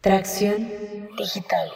Tracción 0.00 0.58
Digital. 1.18 1.68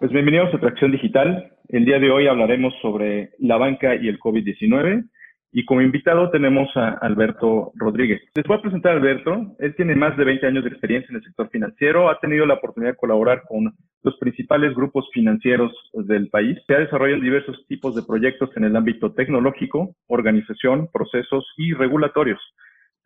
Pues 0.00 0.10
bienvenidos 0.10 0.52
a 0.52 0.58
Tracción 0.58 0.90
Digital. 0.90 1.52
El 1.68 1.84
día 1.84 2.00
de 2.00 2.10
hoy 2.10 2.26
hablaremos 2.26 2.74
sobre 2.82 3.30
la 3.38 3.56
banca 3.58 3.94
y 3.94 4.08
el 4.08 4.18
COVID-19. 4.18 5.04
Y 5.52 5.64
como 5.66 5.82
invitado 5.82 6.32
tenemos 6.32 6.68
a 6.76 6.88
Alberto 6.94 7.70
Rodríguez. 7.76 8.22
Les 8.34 8.44
voy 8.44 8.58
a 8.58 8.60
presentar 8.60 8.90
a 8.90 8.96
Alberto. 8.96 9.54
Él 9.60 9.76
tiene 9.76 9.94
más 9.94 10.16
de 10.16 10.24
20 10.24 10.48
años 10.48 10.64
de 10.64 10.70
experiencia 10.70 11.10
en 11.10 11.18
el 11.18 11.22
sector 11.22 11.48
financiero. 11.48 12.10
Ha 12.10 12.18
tenido 12.18 12.44
la 12.44 12.54
oportunidad 12.54 12.94
de 12.94 12.98
colaborar 12.98 13.42
con 13.46 13.72
los 14.02 14.18
principales 14.18 14.74
grupos 14.74 15.08
financieros 15.14 15.72
del 15.92 16.28
país. 16.28 16.58
Se 16.66 16.74
ha 16.74 16.80
desarrollado 16.80 17.22
diversos 17.22 17.64
tipos 17.68 17.94
de 17.94 18.02
proyectos 18.02 18.50
en 18.56 18.64
el 18.64 18.74
ámbito 18.74 19.12
tecnológico, 19.12 19.94
organización, 20.08 20.88
procesos 20.92 21.46
y 21.56 21.72
regulatorios 21.72 22.40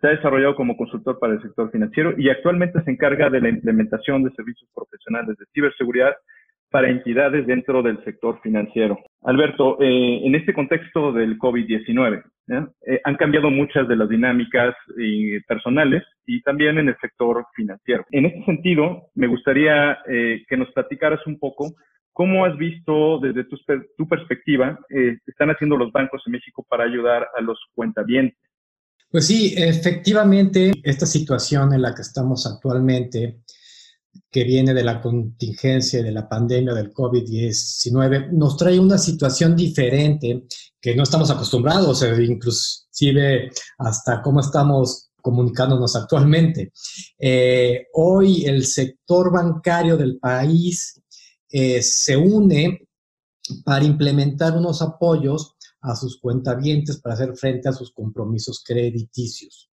se 0.01 0.07
ha 0.07 0.11
desarrollado 0.11 0.55
como 0.55 0.77
consultor 0.77 1.19
para 1.19 1.35
el 1.35 1.43
sector 1.43 1.71
financiero 1.71 2.15
y 2.17 2.29
actualmente 2.31 2.83
se 2.83 2.91
encarga 2.91 3.31
de 3.31 3.41
la 3.41 3.49
implementación 3.49 4.23
de 4.23 4.31
servicios 4.31 4.69
profesionales 4.75 5.37
de 5.39 5.47
ciberseguridad 5.53 6.15
para 6.71 6.91
entidades 6.91 7.47
dentro 7.47 7.83
del 7.83 8.03
sector 8.05 8.41
financiero. 8.43 8.99
Alberto, 9.23 9.79
eh, 9.81 10.21
en 10.25 10.35
este 10.35 10.53
contexto 10.53 11.13
del 11.13 11.39
COVID-19, 11.39 12.23
eh, 12.51 13.01
han 13.05 13.17
cambiado 13.17 13.51
muchas 13.51 13.89
de 13.89 13.97
las 13.97 14.09
dinámicas 14.09 14.75
personales 15.47 16.03
y 16.27 16.43
también 16.43 16.79
en 16.79 16.89
el 16.89 16.97
sector 17.01 17.45
financiero. 17.55 18.05
En 18.11 18.27
este 18.27 18.45
sentido, 18.45 19.09
me 19.15 19.27
gustaría 19.27 19.99
eh, 20.07 20.45
que 20.49 20.57
nos 20.57 20.71
platicaras 20.73 21.27
un 21.27 21.39
poco 21.39 21.75
cómo 22.13 22.45
has 22.45 22.57
visto 22.57 23.19
desde 23.21 23.45
tu, 23.45 23.57
tu 23.97 24.09
perspectiva, 24.09 24.79
están 25.25 25.51
haciendo 25.51 25.77
los 25.77 25.93
bancos 25.93 26.23
en 26.27 26.33
México 26.33 26.67
para 26.69 26.85
ayudar 26.85 27.29
a 27.37 27.41
los 27.41 27.61
cuentavientes 27.75 28.48
pues 29.11 29.27
sí, 29.27 29.55
efectivamente, 29.57 30.73
esta 30.83 31.07
situación 31.07 31.73
en 31.73 31.83
la 31.83 31.95
que 31.95 32.03
estamos 32.03 32.47
actualmente, 32.47 33.43
que 34.31 34.45
viene 34.45 34.75
de 34.75 34.85
la 34.85 35.01
contingencia 35.01 36.03
de 36.03 36.13
la 36.13 36.29
pandemia 36.29 36.75
del 36.75 36.93
COVID-19, 36.93 38.33
nos 38.33 38.57
trae 38.57 38.79
una 38.79 38.99
situación 38.99 39.57
diferente 39.57 40.45
que 40.81 40.95
no 40.95 41.05
estamos 41.05 41.31
acostumbrados, 41.31 42.03
eh, 42.03 42.23
inclusive 42.23 43.51
hasta 43.79 44.21
cómo 44.23 44.41
estamos 44.41 45.11
comunicándonos 45.23 45.97
actualmente. 45.97 46.73
Eh, 47.19 47.87
hoy 47.95 48.45
el 48.45 48.65
sector 48.67 49.33
bancario 49.33 49.97
del 49.97 50.19
país 50.19 51.01
eh, 51.51 51.83
se 51.83 52.17
une 52.17 52.87
para 53.65 53.85
implementar 53.85 54.57
unos 54.57 54.83
apoyos 54.83 55.57
a 55.81 55.95
sus 55.95 56.21
cuentavientes 56.21 57.01
para 57.01 57.15
hacer 57.15 57.37
frente 57.37 57.69
a 57.69 57.73
sus 57.73 57.93
compromisos 57.93 58.63
crediticios. 58.65 59.71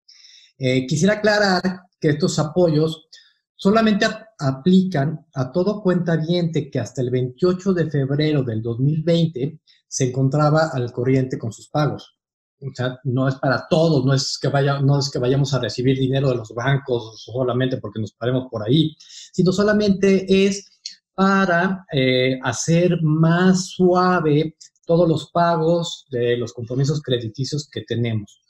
Eh, 0.58 0.86
quisiera 0.86 1.14
aclarar 1.14 1.82
que 2.00 2.10
estos 2.10 2.38
apoyos 2.38 3.08
solamente 3.54 4.06
aplican 4.38 5.26
a 5.34 5.52
todo 5.52 5.82
cuentaviente 5.82 6.70
que 6.70 6.80
hasta 6.80 7.00
el 7.00 7.10
28 7.10 7.72
de 7.72 7.90
febrero 7.90 8.42
del 8.42 8.60
2020 8.60 9.60
se 9.86 10.04
encontraba 10.04 10.70
al 10.72 10.92
corriente 10.92 11.38
con 11.38 11.52
sus 11.52 11.68
pagos. 11.68 12.16
O 12.60 12.74
sea, 12.74 12.98
no 13.04 13.28
es 13.28 13.36
para 13.36 13.66
todos, 13.68 14.04
no 14.04 14.14
es 14.14 14.38
que, 14.40 14.48
vaya, 14.48 14.80
no 14.80 14.98
es 14.98 15.10
que 15.10 15.18
vayamos 15.18 15.52
a 15.52 15.58
recibir 15.58 15.98
dinero 15.98 16.28
de 16.30 16.36
los 16.36 16.54
bancos 16.54 17.22
solamente 17.22 17.78
porque 17.78 18.00
nos 18.00 18.12
paremos 18.12 18.46
por 18.50 18.66
ahí, 18.66 18.96
sino 19.32 19.52
solamente 19.52 20.46
es 20.46 20.80
para 21.14 21.84
eh, 21.92 22.38
hacer 22.42 23.02
más 23.02 23.66
suave 23.70 24.56
todos 24.86 25.08
los 25.08 25.30
pagos 25.30 26.06
de 26.10 26.36
los 26.36 26.52
compromisos 26.52 27.00
crediticios 27.00 27.68
que 27.70 27.82
tenemos. 27.82 28.42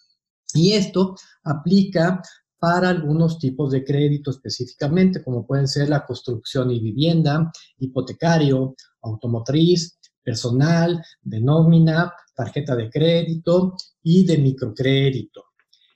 Y 0.55 0.73
esto 0.73 1.15
aplica 1.45 2.21
para 2.59 2.91
algunos 2.91 3.39
tipos 3.39 3.73
de 3.73 3.85
crédito 3.85 4.31
específicamente, 4.31 5.23
como 5.23 5.47
pueden 5.47 5.67
ser 5.67 5.89
la 5.89 6.07
construcción 6.07 6.71
y 6.71 6.79
vivienda, 6.79 7.51
hipotecario, 7.79 8.77
automotriz, 9.03 9.99
personal, 10.23 11.03
de 11.23 11.41
nómina, 11.41 12.13
tarjeta 12.35 12.77
de 12.77 12.89
crédito 12.89 13.75
y 14.03 14.25
de 14.25 14.39
microcrédito. 14.39 15.47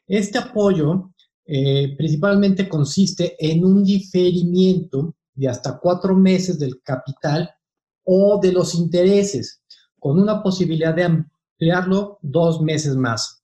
Este 0.07 0.39
apoyo 0.39 1.13
eh, 1.45 1.95
principalmente 1.97 2.69
consiste 2.69 3.37
en 3.39 3.65
un 3.65 3.85
diferimiento 3.85 5.15
de 5.35 5.49
hasta 5.49 5.79
cuatro 5.79 6.17
meses 6.17 6.59
del 6.59 6.81
capital 6.83 7.49
o 8.03 8.41
de 8.41 8.53
los 8.53 8.75
intereses 8.75 9.63
con 9.99 10.19
una 10.21 10.43
posibilidad 10.43 10.95
de 10.95 11.05
ampliarlo 11.05 12.19
dos 12.23 12.61
meses 12.61 12.97
más, 12.97 13.43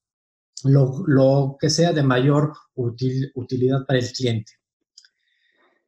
lo, 0.65 1.57
que 1.59 1.71
sea 1.71 1.93
de 1.93 2.03
mayor 2.03 2.53
utilidad 2.75 3.85
para 3.87 3.99
el 3.99 4.11
cliente. 4.13 4.53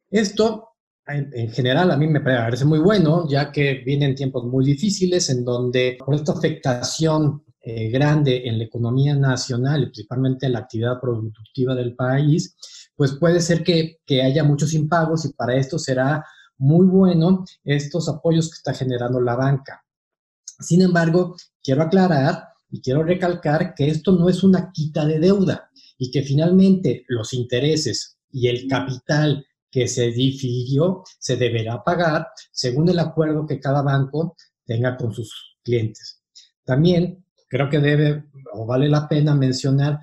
Esto, 0.09 0.69
en, 1.07 1.49
general, 1.51 1.91
a 1.91 1.97
mí 1.97 2.07
me 2.07 2.21
parece 2.21 2.65
muy 2.65 2.79
bueno, 2.79 3.27
ya 3.27 3.51
que 3.51 3.83
vienen 3.85 4.15
tiempos 4.15 4.45
muy 4.45 4.65
difíciles 4.65 5.29
en 5.29 5.43
donde 5.43 5.97
por 6.03 6.15
esta 6.15 6.33
afectación 6.33 7.43
eh, 7.61 7.89
grande 7.89 8.47
en 8.47 8.57
la 8.57 8.65
economía 8.65 9.15
nacional 9.15 9.83
y 9.83 9.85
principalmente 9.87 10.45
en 10.45 10.53
la 10.53 10.59
actividad 10.59 10.99
productiva 11.01 11.75
del 11.75 11.95
país, 11.95 12.55
pues 12.95 13.13
puede 13.19 13.41
ser 13.41 13.63
que, 13.63 13.97
que 14.05 14.21
haya 14.21 14.43
muchos 14.43 14.73
impagos 14.73 15.25
y 15.25 15.33
para 15.33 15.55
esto 15.55 15.77
será 15.77 16.23
muy 16.57 16.85
bueno 16.87 17.43
estos 17.63 18.07
apoyos 18.09 18.49
que 18.49 18.57
está 18.57 18.73
generando 18.73 19.19
la 19.19 19.35
banca. 19.35 19.84
Sin 20.59 20.81
embargo, 20.81 21.35
quiero 21.63 21.83
aclarar 21.83 22.49
y 22.69 22.81
quiero 22.81 23.03
recalcar 23.03 23.73
que 23.75 23.87
esto 23.87 24.11
no 24.11 24.29
es 24.29 24.43
una 24.43 24.71
quita 24.71 25.05
de 25.05 25.19
deuda 25.19 25.69
y 25.97 26.11
que 26.11 26.21
finalmente 26.21 27.05
los 27.07 27.33
intereses 27.33 28.17
y 28.31 28.47
el 28.47 28.67
capital 28.67 29.45
que 29.71 29.87
se 29.87 30.11
difirió 30.11 31.03
se 31.19 31.37
deberá 31.37 31.83
pagar 31.83 32.27
según 32.51 32.89
el 32.89 32.99
acuerdo 32.99 33.45
que 33.45 33.59
cada 33.59 33.81
banco 33.81 34.35
tenga 34.65 34.97
con 34.97 35.13
sus 35.13 35.57
clientes. 35.63 36.21
También 36.63 37.25
creo 37.47 37.69
que 37.69 37.79
debe 37.79 38.25
o 38.53 38.65
vale 38.65 38.89
la 38.89 39.07
pena 39.07 39.35
mencionar 39.35 39.99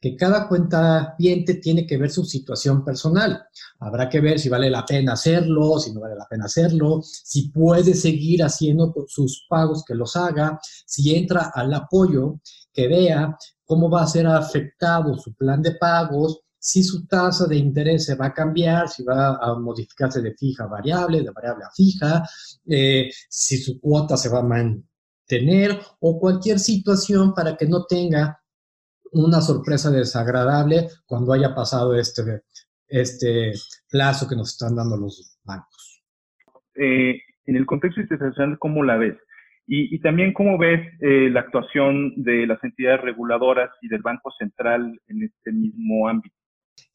que 0.00 0.16
cada 0.16 0.48
cuenta 0.48 1.14
cliente 1.16 1.54
tiene 1.54 1.86
que 1.86 1.96
ver 1.96 2.10
su 2.10 2.24
situación 2.24 2.84
personal. 2.84 3.46
Habrá 3.80 4.08
que 4.08 4.20
ver 4.20 4.38
si 4.38 4.48
vale 4.48 4.70
la 4.70 4.84
pena 4.84 5.14
hacerlo, 5.14 5.78
si 5.78 5.92
no 5.92 6.00
vale 6.00 6.16
la 6.16 6.26
pena 6.28 6.44
hacerlo, 6.44 7.00
si 7.02 7.48
puede 7.48 7.94
seguir 7.94 8.42
haciendo 8.42 8.94
sus 9.06 9.46
pagos, 9.48 9.84
que 9.84 9.94
los 9.94 10.16
haga, 10.16 10.60
si 10.62 11.14
entra 11.14 11.50
al 11.54 11.72
apoyo, 11.72 12.40
que 12.72 12.88
vea 12.88 13.36
cómo 13.64 13.90
va 13.90 14.02
a 14.02 14.06
ser 14.06 14.26
afectado 14.26 15.16
su 15.18 15.34
plan 15.34 15.62
de 15.62 15.72
pagos, 15.72 16.40
si 16.58 16.82
su 16.82 17.06
tasa 17.06 17.46
de 17.46 17.56
interés 17.56 18.06
se 18.06 18.16
va 18.16 18.26
a 18.26 18.34
cambiar, 18.34 18.88
si 18.88 19.04
va 19.04 19.36
a 19.36 19.54
modificarse 19.58 20.20
de 20.20 20.34
fija 20.34 20.64
a 20.64 20.68
variable, 20.68 21.22
de 21.22 21.30
variable 21.30 21.64
a 21.64 21.70
fija, 21.70 22.28
eh, 22.68 23.08
si 23.28 23.58
su 23.58 23.80
cuota 23.80 24.16
se 24.16 24.28
va 24.28 24.40
a 24.40 24.42
mantener 24.42 25.80
o 26.00 26.18
cualquier 26.18 26.58
situación 26.58 27.32
para 27.34 27.56
que 27.56 27.66
no 27.66 27.84
tenga 27.86 28.40
una 29.24 29.40
sorpresa 29.40 29.90
desagradable 29.90 30.88
cuando 31.06 31.32
haya 31.32 31.54
pasado 31.54 31.94
este, 31.94 32.42
este 32.88 33.52
plazo 33.90 34.28
que 34.28 34.36
nos 34.36 34.52
están 34.52 34.76
dando 34.76 34.96
los 34.96 35.38
bancos. 35.44 36.02
Eh, 36.74 37.20
en 37.46 37.56
el 37.56 37.66
contexto 37.66 38.00
institucional, 38.00 38.58
¿cómo 38.58 38.82
la 38.82 38.96
ves? 38.96 39.16
Y, 39.68 39.98
también, 39.98 40.32
¿cómo 40.32 40.58
ves 40.58 40.80
eh, 41.00 41.28
la 41.28 41.40
actuación 41.40 42.12
de 42.22 42.46
las 42.46 42.62
entidades 42.62 43.00
reguladoras 43.00 43.70
y 43.82 43.88
del 43.88 44.00
Banco 44.00 44.30
Central 44.38 44.96
en 45.08 45.24
este 45.24 45.50
mismo 45.50 46.08
ámbito? 46.08 46.36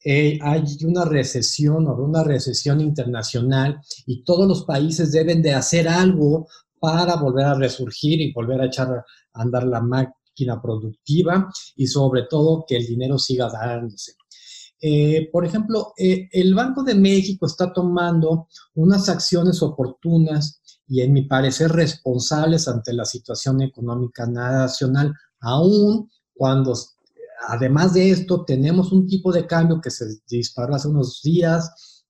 Eh, 0.02 0.38
hay 0.40 0.62
una 0.86 1.04
recesión 1.04 1.86
o 1.86 1.94
una 1.96 2.24
recesión 2.24 2.80
internacional 2.80 3.78
y 4.06 4.24
todos 4.24 4.48
los 4.48 4.64
países 4.64 5.12
deben 5.12 5.42
de 5.42 5.52
hacer 5.52 5.86
algo 5.86 6.46
para 6.80 7.16
volver 7.16 7.44
a 7.44 7.54
resurgir 7.54 8.20
y 8.22 8.32
volver 8.32 8.62
a 8.62 8.66
echar 8.66 8.88
a 8.88 9.04
andar 9.34 9.64
la, 9.64 9.82
productiva 10.60 11.50
y 11.76 11.86
sobre 11.86 12.24
todo 12.24 12.64
que 12.66 12.76
el 12.76 12.86
dinero 12.86 13.18
siga 13.18 13.48
dándose. 13.50 14.14
Eh, 14.80 15.28
por 15.30 15.44
ejemplo, 15.44 15.92
eh, 15.96 16.28
el 16.32 16.54
Banco 16.54 16.82
de 16.82 16.96
México 16.96 17.46
está 17.46 17.72
tomando 17.72 18.48
unas 18.74 19.08
acciones 19.08 19.62
oportunas 19.62 20.60
y 20.88 21.02
en 21.02 21.12
mi 21.12 21.22
parecer 21.22 21.70
responsables 21.70 22.66
ante 22.66 22.92
la 22.92 23.04
situación 23.04 23.62
económica 23.62 24.26
nacional, 24.26 25.14
aún 25.40 26.10
cuando 26.34 26.74
además 27.46 27.94
de 27.94 28.10
esto 28.10 28.44
tenemos 28.44 28.92
un 28.92 29.06
tipo 29.06 29.32
de 29.32 29.46
cambio 29.46 29.80
que 29.80 29.90
se 29.90 30.04
disparó 30.28 30.74
hace 30.74 30.88
unos 30.88 31.22
días, 31.22 32.04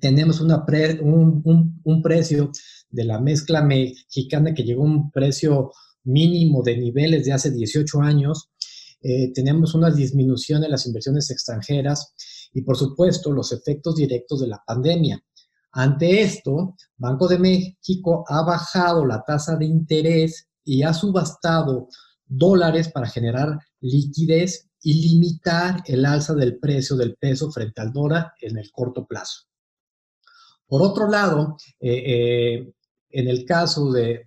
tenemos 0.00 0.40
una 0.40 0.64
un, 1.02 1.80
un 1.84 2.02
precio 2.02 2.50
de 2.88 3.04
la 3.04 3.20
mezcla 3.20 3.62
mexicana 3.62 4.54
que 4.54 4.64
llegó 4.64 4.82
a 4.82 4.86
un 4.86 5.10
precio 5.10 5.70
mínimo 6.06 6.62
de 6.62 6.78
niveles 6.78 7.24
de 7.26 7.32
hace 7.32 7.50
18 7.50 8.00
años, 8.00 8.48
eh, 9.02 9.32
tenemos 9.34 9.74
una 9.74 9.90
disminución 9.90 10.64
en 10.64 10.70
las 10.70 10.86
inversiones 10.86 11.30
extranjeras 11.30 12.14
y, 12.52 12.62
por 12.62 12.76
supuesto, 12.76 13.30
los 13.30 13.52
efectos 13.52 13.96
directos 13.96 14.40
de 14.40 14.48
la 14.48 14.62
pandemia. 14.66 15.22
Ante 15.72 16.22
esto, 16.22 16.74
Banco 16.96 17.28
de 17.28 17.38
México 17.38 18.24
ha 18.28 18.42
bajado 18.42 19.04
la 19.04 19.22
tasa 19.22 19.56
de 19.56 19.66
interés 19.66 20.48
y 20.64 20.82
ha 20.82 20.94
subastado 20.94 21.88
dólares 22.24 22.90
para 22.90 23.08
generar 23.08 23.58
liquidez 23.80 24.68
y 24.82 25.08
limitar 25.08 25.82
el 25.86 26.06
alza 26.06 26.34
del 26.34 26.58
precio 26.58 26.96
del 26.96 27.16
peso 27.16 27.50
frente 27.50 27.80
al 27.82 27.92
dólar 27.92 28.32
en 28.40 28.56
el 28.56 28.70
corto 28.72 29.06
plazo. 29.06 29.42
Por 30.66 30.82
otro 30.82 31.08
lado, 31.08 31.56
en 33.10 33.28
el 33.28 33.44
caso 33.44 33.92
de, 33.92 34.26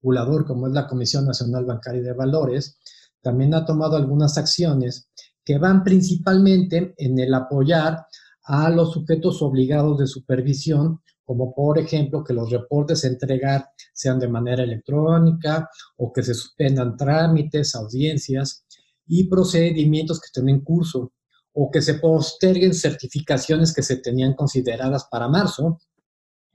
regulador 0.00 0.46
como 0.46 0.66
es 0.66 0.72
la 0.72 0.86
Comisión 0.86 1.26
Nacional 1.26 1.64
Bancaria 1.64 2.02
de 2.02 2.12
Valores, 2.12 2.78
también 3.20 3.54
ha 3.54 3.64
tomado 3.64 3.96
algunas 3.96 4.36
acciones 4.38 5.08
que 5.44 5.58
van 5.58 5.84
principalmente 5.84 6.94
en 6.96 7.18
el 7.18 7.34
apoyar 7.34 8.06
a 8.44 8.70
los 8.70 8.92
sujetos 8.92 9.42
obligados 9.42 9.98
de 9.98 10.06
supervisión, 10.06 11.00
como 11.24 11.54
por 11.54 11.78
ejemplo 11.78 12.24
que 12.24 12.34
los 12.34 12.50
reportes 12.50 13.04
a 13.04 13.08
entregar 13.08 13.66
sean 13.92 14.18
de 14.18 14.28
manera 14.28 14.64
electrónica 14.64 15.68
o 15.96 16.12
que 16.12 16.22
se 16.22 16.34
suspendan 16.34 16.96
trámites, 16.96 17.74
audiencias 17.74 18.64
y 19.06 19.28
procedimientos 19.28 20.20
que 20.20 20.26
estén 20.26 20.48
en 20.48 20.62
curso 20.62 21.12
o 21.52 21.70
que 21.70 21.82
se 21.82 21.94
posterguen 21.94 22.74
certificaciones 22.74 23.72
que 23.74 23.82
se 23.82 23.98
tenían 23.98 24.34
consideradas 24.34 25.06
para 25.10 25.28
marzo, 25.28 25.78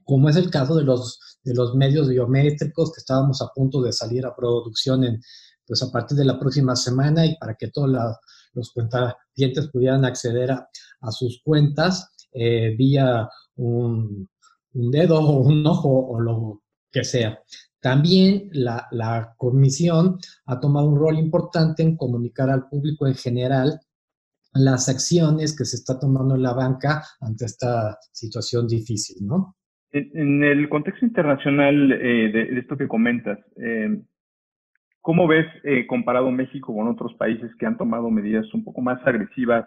como 0.08 0.30
es 0.30 0.36
el 0.36 0.50
caso 0.50 0.74
de 0.74 0.84
los, 0.84 1.20
de 1.44 1.52
los 1.52 1.74
medios 1.74 2.08
biométricos 2.08 2.92
que 2.92 3.00
estábamos 3.00 3.42
a 3.42 3.48
punto 3.54 3.82
de 3.82 3.92
salir 3.92 4.24
a 4.24 4.34
producción 4.34 5.04
en, 5.04 5.20
pues 5.66 5.82
a 5.82 5.92
partir 5.92 6.16
de 6.16 6.24
la 6.24 6.40
próxima 6.40 6.74
semana 6.76 7.26
y 7.26 7.36
para 7.36 7.54
que 7.56 7.68
todos 7.68 7.90
los 8.54 8.72
cuentavientes 8.72 9.68
pudieran 9.70 10.06
acceder 10.06 10.50
a, 10.50 10.66
sus 11.10 11.42
cuentas 11.44 12.10
eh, 12.32 12.74
vía 12.74 13.28
un, 13.56 14.30
dedo 14.72 15.20
o 15.20 15.40
un 15.40 15.66
ojo 15.66 15.90
o 15.90 16.18
lo 16.18 16.62
que 16.90 17.04
sea. 17.04 17.40
También 17.78 18.48
la, 18.52 18.88
la, 18.92 19.34
comisión 19.36 20.18
ha 20.46 20.58
tomado 20.58 20.88
un 20.88 20.96
rol 20.96 21.18
importante 21.18 21.82
en 21.82 21.98
comunicar 21.98 22.48
al 22.48 22.66
público 22.66 23.06
en 23.06 23.14
general 23.14 23.78
las 24.54 24.88
acciones 24.88 25.54
que 25.54 25.66
se 25.66 25.76
está 25.76 25.98
tomando 25.98 26.34
en 26.34 26.42
la 26.42 26.54
banca 26.54 27.06
ante 27.20 27.44
esta 27.44 27.98
situación 28.10 28.66
difícil, 28.66 29.26
¿no? 29.26 29.57
En, 30.14 30.44
el 30.44 30.68
contexto 30.68 31.04
internacional 31.04 31.92
eh, 31.92 32.30
de, 32.32 32.58
esto 32.58 32.76
que 32.76 32.88
comentas, 32.88 33.38
eh, 33.56 34.00
¿cómo 35.00 35.26
ves 35.26 35.46
eh, 35.64 35.86
comparado 35.86 36.30
México 36.30 36.74
con 36.74 36.88
otros 36.88 37.14
países 37.14 37.50
que 37.58 37.66
han 37.66 37.76
tomado 37.76 38.10
medidas 38.10 38.52
un 38.54 38.64
poco 38.64 38.80
más 38.80 39.04
agresivas 39.06 39.66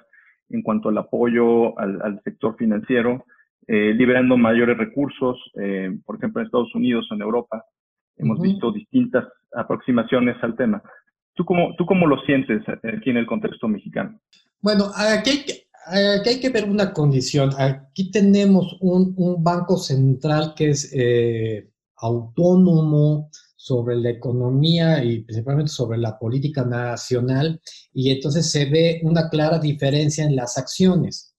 en 0.49 0.61
cuanto 0.61 0.89
al 0.89 0.97
apoyo 0.97 1.77
al, 1.79 2.21
sector 2.23 2.57
financiero, 2.57 3.25
liberando 3.67 4.35
mayores 4.35 4.77
recursos, 4.77 5.39
por 6.05 6.17
ejemplo 6.17 6.41
en 6.41 6.45
Estados 6.45 6.75
Unidos 6.75 7.07
o 7.09 7.15
en 7.15 7.21
Europa? 7.21 7.63
Hemos 8.17 8.41
visto 8.41 8.69
distintas 8.69 9.25
aproximaciones 9.55 10.35
al 10.43 10.57
tema. 10.57 10.83
¿Tú 11.35 11.45
cómo, 11.45 11.73
¿Tú 11.77 11.85
cómo 11.85 12.05
lo 12.05 12.19
sientes 12.23 12.61
aquí 12.67 13.11
en 13.11 13.17
el 13.17 13.25
contexto 13.25 13.69
mexicano? 13.69 14.19
Bueno, 14.59 14.91
aquí 14.93 15.45
hay 15.85 16.21
que, 16.23 16.29
hay 16.29 16.39
que 16.39 16.49
ver 16.49 16.69
una 16.69 16.93
condición. 16.93 17.51
Aquí 17.57 18.11
tenemos 18.11 18.77
un, 18.81 19.15
banco 19.43 19.77
central 19.77 20.53
que 20.55 20.69
es 20.71 20.91
eh, 20.93 21.69
autónomo 21.97 23.29
sobre 23.55 23.95
la 23.95 24.09
economía 24.09 25.03
y 25.03 25.23
principalmente 25.23 25.71
sobre 25.71 25.97
la 25.99 26.17
política 26.17 26.65
nacional 26.65 27.61
y 27.93 28.09
entonces 28.09 28.49
se 28.49 28.65
ve 28.65 29.01
una 29.03 29.29
clara 29.29 29.59
diferencia 29.59 30.25
en 30.25 30.35
las 30.35 30.57
acciones. 30.57 31.35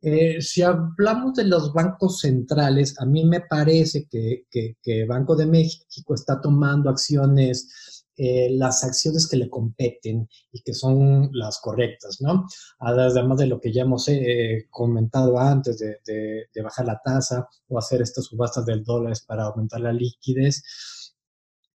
Eh, 0.00 0.40
si 0.40 0.62
hablamos 0.62 1.34
de 1.34 1.44
los 1.44 1.72
bancos 1.72 2.20
centrales, 2.20 2.94
a 3.00 3.06
mí 3.06 3.24
me 3.24 3.40
parece 3.40 4.06
que, 4.08 4.44
que, 4.50 4.76
que 4.82 5.06
Banco 5.06 5.34
de 5.34 5.46
México 5.46 6.14
está 6.14 6.40
tomando 6.40 6.90
acciones 6.90 7.93
eh, 8.16 8.48
las 8.52 8.84
acciones 8.84 9.26
que 9.26 9.36
le 9.36 9.50
competen 9.50 10.28
y 10.52 10.62
que 10.62 10.72
son 10.72 11.30
las 11.32 11.58
correctas, 11.58 12.20
¿no? 12.20 12.46
Además 12.78 13.38
de 13.38 13.46
lo 13.46 13.60
que 13.60 13.72
ya 13.72 13.82
hemos 13.82 14.06
eh, 14.08 14.66
comentado 14.70 15.36
antes 15.36 15.78
de, 15.78 16.62
bajar 16.62 16.86
la 16.86 17.00
tasa 17.04 17.48
o 17.68 17.76
hacer 17.76 18.02
estas 18.02 18.26
subastas 18.26 18.66
del 18.66 18.84
dólar 18.84 19.16
para 19.26 19.44
aumentar 19.44 19.80
la 19.80 19.92
liquidez. 19.92 20.62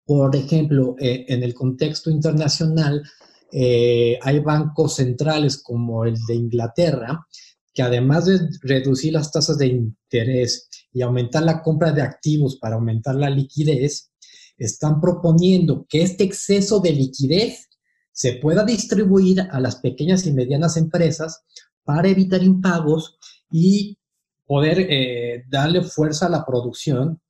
Por 0.06 0.34
ejemplo, 0.34 0.96
eh, 0.98 1.26
en 1.28 1.44
el 1.44 1.54
contexto 1.54 2.10
internacional, 2.10 3.04
hay 3.52 4.40
bancos 4.40 4.96
centrales 4.96 5.62
como 5.62 6.06
el 6.06 6.16
de 6.28 6.36
Inglaterra, 6.36 7.28
que 7.74 7.82
además 7.82 8.26
de 8.26 8.40
reducir 8.62 9.14
las 9.14 9.32
tasas 9.32 9.58
de 9.58 9.68
interés 9.68 10.70
y 10.94 11.02
aumentar 11.02 11.44
la 11.44 11.62
compra 11.62 11.92
de 11.92 12.02
activos 12.02 12.58
para 12.58 12.76
aumentar 12.76 13.16
la 13.16 13.30
liquidez, 13.30 14.12
están 14.60 15.00
proponiendo 15.00 15.86
que 15.88 16.04
este 16.04 16.24
exceso 16.24 16.80
de 16.80 16.92
liquidez 16.92 17.70
se 18.12 18.34
pueda 18.34 18.64
distribuir 18.64 19.42
a 19.42 19.60
las 19.60 19.78
pequeñas 19.78 20.26
y 20.26 20.34
medianas 20.34 20.76
empresas 20.78 21.44
para 21.84 22.10
evitar 22.10 22.44
impagos 22.44 23.18
y 23.50 23.98
poder 24.46 24.80
eh, 24.80 25.46
darle 25.50 25.82
fuerza 25.84 26.26
a 26.26 26.30
la 26.30 26.46
producción 26.46 27.22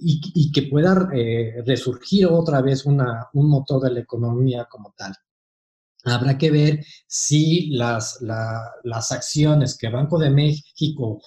y, 0.00 0.52
que 0.52 0.62
pueda 0.62 1.08
eh, 1.12 1.62
resurgir 1.66 2.26
otra 2.26 2.62
vez 2.62 2.86
un 2.86 2.96
motor 3.32 3.82
de 3.82 3.90
la 3.90 4.00
economía 4.00 4.66
como 4.70 4.94
tal. 4.96 5.12
Habrá 6.04 6.38
que 6.38 6.50
ver 6.50 6.84
si 7.06 7.70
las, 7.70 8.20
las 8.20 9.12
acciones 9.12 9.76
que 9.76 9.88
Banco 9.88 10.18
de 10.18 10.30
México 10.30 11.20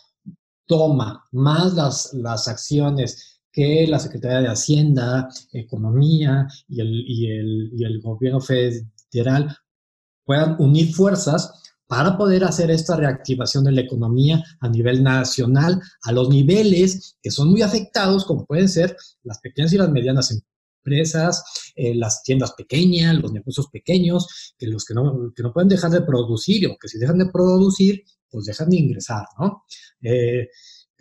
toma, 0.65 1.27
más 1.33 1.73
las, 1.73 2.13
las 2.13 2.47
acciones 2.47 3.30
que 3.51 3.85
la 3.87 3.99
Secretaría 3.99 4.41
de 4.41 4.47
Hacienda, 4.47 5.29
Economía 5.51 6.47
y 6.67 6.81
el, 6.81 7.03
y 7.07 7.27
el, 7.27 7.71
y 7.75 7.83
el 7.83 8.01
gobierno 8.01 8.39
federal 8.39 9.55
puedan 10.25 10.55
unir 10.59 10.93
fuerzas 10.93 11.61
para 11.91 12.17
poder 12.17 12.45
hacer 12.45 12.71
esta 12.71 12.95
reactivación 12.95 13.65
de 13.65 13.73
la 13.73 13.81
economía 13.81 14.41
a 14.61 14.69
nivel 14.69 15.03
nacional, 15.03 15.81
a 16.03 16.13
los 16.13 16.29
niveles 16.29 17.17
que 17.21 17.29
son 17.29 17.49
muy 17.49 17.63
afectados, 17.63 18.23
como 18.23 18.45
pueden 18.45 18.69
ser 18.69 18.95
las 19.23 19.39
pequeñas 19.39 19.73
y 19.73 19.77
las 19.77 19.89
medianas 19.89 20.31
empresas, 20.85 21.43
eh, 21.75 21.93
las 21.93 22.23
tiendas 22.23 22.53
pequeñas, 22.53 23.17
los 23.17 23.33
negocios 23.33 23.67
pequeños, 23.67 24.53
que 24.57 24.67
los 24.67 24.85
que 24.85 24.93
no, 24.93 25.33
que 25.35 25.43
no 25.43 25.51
pueden 25.51 25.67
dejar 25.67 25.91
de 25.91 26.01
producir, 26.01 26.65
o 26.67 26.77
que 26.79 26.87
si 26.87 26.97
dejan 26.97 27.17
de 27.17 27.25
producir, 27.25 28.03
pues 28.29 28.45
dejan 28.45 28.69
de 28.69 28.77
ingresar, 28.77 29.25
¿no? 29.37 29.65
Eh, 30.01 30.47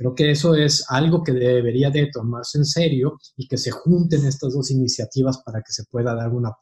Creo 0.00 0.14
que 0.14 0.30
eso 0.30 0.54
es 0.54 0.86
algo 0.88 1.22
que 1.22 1.32
debería 1.32 1.90
de 1.90 2.08
tomarse 2.10 2.56
en 2.56 2.64
serio 2.64 3.18
y 3.36 3.46
que 3.46 3.58
se 3.58 3.70
junten 3.70 4.24
estas 4.26 4.54
dos 4.54 4.70
iniciativas 4.70 5.42
para 5.44 5.60
que 5.60 5.72
se 5.72 5.84
pueda 5.90 6.14
dar 6.14 6.30
una, 6.30 6.52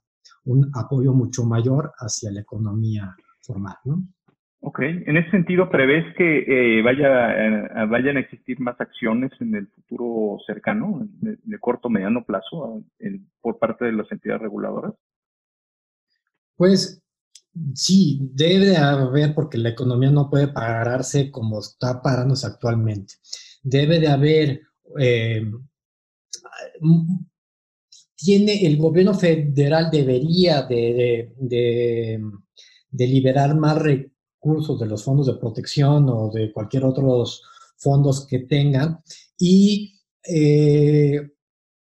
un 0.46 0.68
apoyo 0.74 1.12
mucho 1.12 1.44
mayor 1.44 1.92
hacia 1.98 2.32
la 2.32 2.40
economía 2.40 3.14
formal, 3.40 3.76
¿no? 3.84 4.02
Ok, 4.58 4.80
en 4.80 5.16
ese 5.16 5.30
sentido, 5.30 5.70
¿prevés 5.70 6.04
que 6.16 6.78
eh, 6.78 6.82
vaya, 6.82 7.86
vayan 7.86 8.16
a 8.16 8.20
existir 8.20 8.58
más 8.58 8.74
acciones 8.80 9.30
en 9.38 9.54
el 9.54 9.68
futuro 9.68 10.38
cercano, 10.44 11.06
de, 11.20 11.58
corto 11.60 11.88
mediano 11.88 12.24
plazo, 12.24 12.82
por 13.40 13.60
parte 13.60 13.84
de 13.84 13.92
las 13.92 14.10
entidades 14.10 14.42
reguladoras? 14.42 14.94
Pues 16.56 17.00
Sí, 17.74 18.18
debe 18.32 18.76
haber, 18.76 19.34
porque 19.34 19.58
la 19.58 19.70
economía 19.70 20.10
no 20.10 20.28
puede 20.28 20.48
pararse 20.48 21.30
como 21.30 21.60
está 21.60 22.02
parándose 22.02 22.46
actualmente. 22.46 23.14
Debe 23.62 23.98
de 24.00 24.08
haber, 24.08 24.60
eh, 24.98 25.42
tiene 28.16 28.66
el 28.66 28.76
gobierno 28.76 29.14
federal 29.14 29.90
debería 29.90 30.62
de, 30.62 31.32
liberar 32.92 33.56
más 33.56 33.78
recursos 33.78 34.78
de 34.80 34.86
los 34.86 35.04
fondos 35.04 35.26
de 35.26 35.34
protección 35.34 36.08
o 36.08 36.30
de 36.30 36.52
cualquier 36.52 36.84
otros 36.84 37.42
fondos 37.76 38.26
que 38.26 38.40
tengan 38.40 39.00
y 39.38 39.94
eh, 40.24 41.30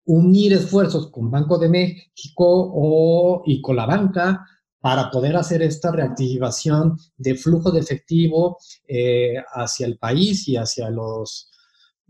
unir 0.06 0.54
esfuerzos 0.54 1.10
con 1.10 1.32
Banco 1.32 1.58
de 1.58 1.70
México 1.70 2.72
o, 2.74 3.44
y 3.46 3.62
con 3.62 3.76
la 3.76 3.86
banca 3.86 4.46
para 4.86 5.10
poder 5.10 5.36
hacer 5.36 5.64
esta 5.64 5.92
reactivación 5.92 6.96
de 7.18 7.34
flujo 7.34 7.72
de 7.72 7.80
efectivo 7.80 8.60
eh, 8.88 9.34
hacia 9.56 9.88
el 9.88 9.98
país 9.98 10.48
y 10.48 10.58
hacia 10.58 10.92
los, 10.92 11.50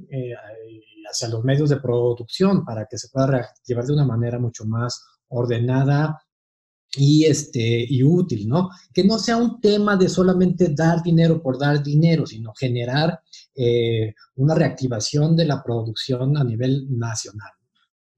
eh, 0.09 0.33
hacia 1.09 1.29
los 1.29 1.41
medios 1.45 1.69
de 1.69 1.77
producción 1.77 2.65
para 2.65 2.85
que 2.85 2.97
se 2.97 3.07
pueda 3.07 3.27
reactivar 3.27 3.85
de 3.85 3.93
una 3.93 4.03
manera 4.03 4.39
mucho 4.39 4.65
más 4.65 5.05
ordenada 5.29 6.21
y, 6.97 7.23
este, 7.23 7.85
y 7.87 8.03
útil, 8.03 8.45
¿no? 8.45 8.69
Que 8.93 9.05
no 9.05 9.19
sea 9.19 9.37
un 9.37 9.61
tema 9.61 9.95
de 9.95 10.09
solamente 10.09 10.73
dar 10.75 11.01
dinero 11.01 11.41
por 11.41 11.57
dar 11.57 11.81
dinero, 11.81 12.25
sino 12.25 12.51
generar 12.53 13.21
eh, 13.55 14.13
una 14.35 14.53
reactivación 14.53 15.33
de 15.37 15.45
la 15.45 15.63
producción 15.63 16.37
a 16.37 16.43
nivel 16.43 16.87
nacional. 16.89 17.51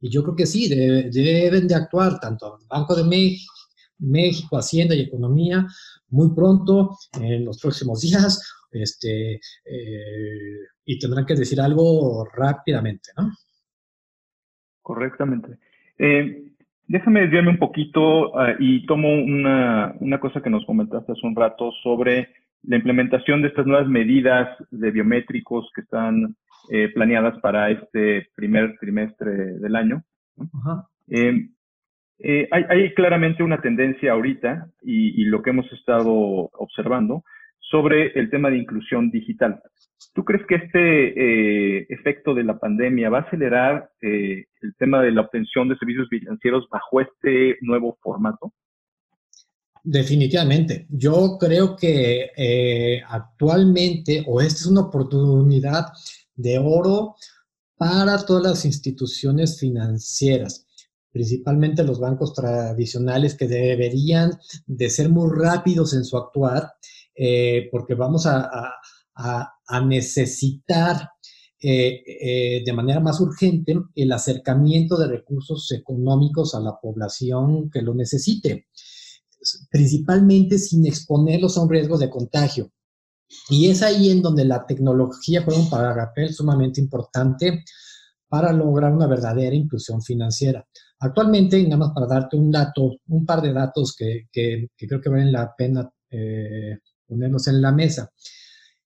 Y 0.02 0.10
yo 0.10 0.24
creo 0.24 0.36
que 0.36 0.48
sí, 0.48 0.68
deben 0.68 1.68
de 1.68 1.76
actuar 1.76 2.20
tanto 2.20 2.58
el 2.60 2.66
Banco 2.68 2.96
de 2.96 3.04
México, 3.04 3.54
México, 4.00 4.58
Hacienda 4.58 4.96
y 4.96 5.02
Economía 5.02 5.68
muy 6.10 6.34
pronto, 6.34 6.98
en 7.20 7.46
los 7.46 7.60
próximos 7.62 8.02
días, 8.02 8.66
este, 8.72 9.36
eh, 9.66 10.60
y 10.86 11.00
tendrán 11.00 11.26
que 11.26 11.36
decir 11.36 11.60
algo 11.60 12.26
rápidamente, 12.34 13.12
¿no? 13.18 13.32
Correctamente. 14.82 15.58
Eh, 15.98 16.54
déjame 16.88 17.22
desviarme 17.22 17.52
un 17.52 17.60
poquito 17.60 18.38
ah, 18.40 18.56
y 18.60 18.86
tomo 18.86 19.14
una, 19.14 19.96
una 20.00 20.20
cosa 20.20 20.42
que 20.42 20.50
nos 20.50 20.66
comentaste 20.66 21.12
hace 21.12 21.28
un 21.28 21.36
rato 21.36 21.72
sobre 21.84 22.30
la 22.64 22.78
implementación 22.78 23.42
de 23.42 23.50
estas 23.50 23.66
nuevas 23.66 23.88
medidas 23.88 24.50
de 24.72 24.92
biométricos 24.92 25.70
que 25.76 25.82
están 25.82 26.36
eh, 26.70 26.90
planeadas 26.94 27.40
para 27.40 27.70
este 27.72 28.30
primer 28.36 28.78
trimestre 28.80 29.32
del 29.60 29.76
año. 29.76 30.04
Eh, 31.10 31.50
hay, 32.52 32.94
claramente 32.94 33.44
una 33.44 33.62
tendencia 33.62 34.12
ahorita 34.12 34.70
y, 34.82 35.24
lo 35.26 35.42
que 35.42 35.52
hemos 35.52 35.72
estado 35.72 36.12
observando 36.14 37.24
sobre 37.60 38.12
el 38.20 38.30
tema 38.30 38.50
de 38.50 38.58
inclusión 38.58 39.12
digital. 39.12 39.62
¿Tú 40.14 40.24
crees 40.24 40.46
que 40.48 40.56
este 40.56 41.80
eh, 41.80 41.86
efecto 41.90 42.34
de 42.34 42.44
la 42.44 42.58
pandemia 42.58 43.10
va 43.10 43.20
a 43.20 43.22
acelerar 43.22 43.90
el 44.02 44.46
tema 44.80 45.02
de 45.02 45.12
la 45.12 45.22
obtención 45.22 45.70
de 45.70 45.78
servicios 45.78 46.08
financieros 46.10 46.68
bajo 46.70 47.02
este 47.02 47.58
nuevo 47.62 47.98
formato? 48.02 48.54
Definitivamente. 49.90 50.86
Yo 50.90 51.38
creo 51.40 51.78
que 51.78 52.32
eh, 52.36 53.02
actualmente, 53.08 54.22
o 54.28 54.42
esta 54.42 54.60
es 54.60 54.66
una 54.66 54.82
oportunidad 54.82 55.86
de 56.36 56.60
oro 56.60 57.16
para 57.78 58.18
todas 58.26 58.44
las 58.44 58.66
instituciones 58.66 59.58
financieras, 59.58 60.67
principalmente 61.18 61.84
los 61.84 62.00
bancos 62.00 62.34
tradicionales 62.34 63.36
que 63.36 63.48
deberían 63.48 64.38
de 64.68 64.90
ser 64.90 65.10
muy 65.10 65.30
rápidos 65.36 65.96
en 65.96 66.06
su 66.06 66.16
actuar, 66.16 66.72
eh, 67.16 67.68
porque 67.72 67.96
vamos 67.96 68.28
a, 68.28 68.74
necesitar 69.84 71.10
eh, 71.60 72.62
de 72.64 72.74
manera 72.74 73.00
más 73.00 73.20
urgente 73.20 73.76
el 73.96 74.12
acercamiento 74.12 74.96
de 74.96 75.08
recursos 75.08 75.72
económicos 75.72 76.54
a 76.54 76.60
la 76.60 76.80
población 76.80 77.72
que 77.72 77.82
lo 77.82 77.96
necesite 77.96 78.68
principalmente 79.70 80.58
sin 80.58 80.86
exponerlos 80.86 81.58
a 81.58 81.62
un 81.62 81.70
riesgo 81.70 81.98
de 81.98 82.10
contagio. 82.10 82.72
Y 83.50 83.70
es 83.70 83.82
ahí 83.82 84.10
en 84.10 84.22
donde 84.22 84.46
la 84.46 84.66
tecnología 84.66 85.44
juega 85.44 85.60
un 85.60 85.70
papel 85.70 86.34
sumamente 86.34 86.80
importante 86.80 87.64
para 88.30 88.52
lograr 88.54 88.94
una 88.94 89.08
verdadera 89.08 89.56
inclusión 89.56 90.02
financiera. 90.02 90.66
Actualmente, 91.00 91.62
nada 91.64 91.78
más 91.78 91.92
para 91.94 92.08
darte 92.08 92.36
un 92.36 92.52
dato, 92.52 92.98
un 93.08 93.26
par 93.26 93.42
de 93.42 93.54
datos 93.54 93.96
que, 93.96 94.28
creo 94.76 95.02
que 95.02 95.10
valen 95.10 95.32
la 95.32 95.54
pena 95.56 95.90
eh, 96.10 96.80
ponernos 97.06 97.48
en 97.48 97.62
la 97.62 97.72
mesa. 97.72 98.12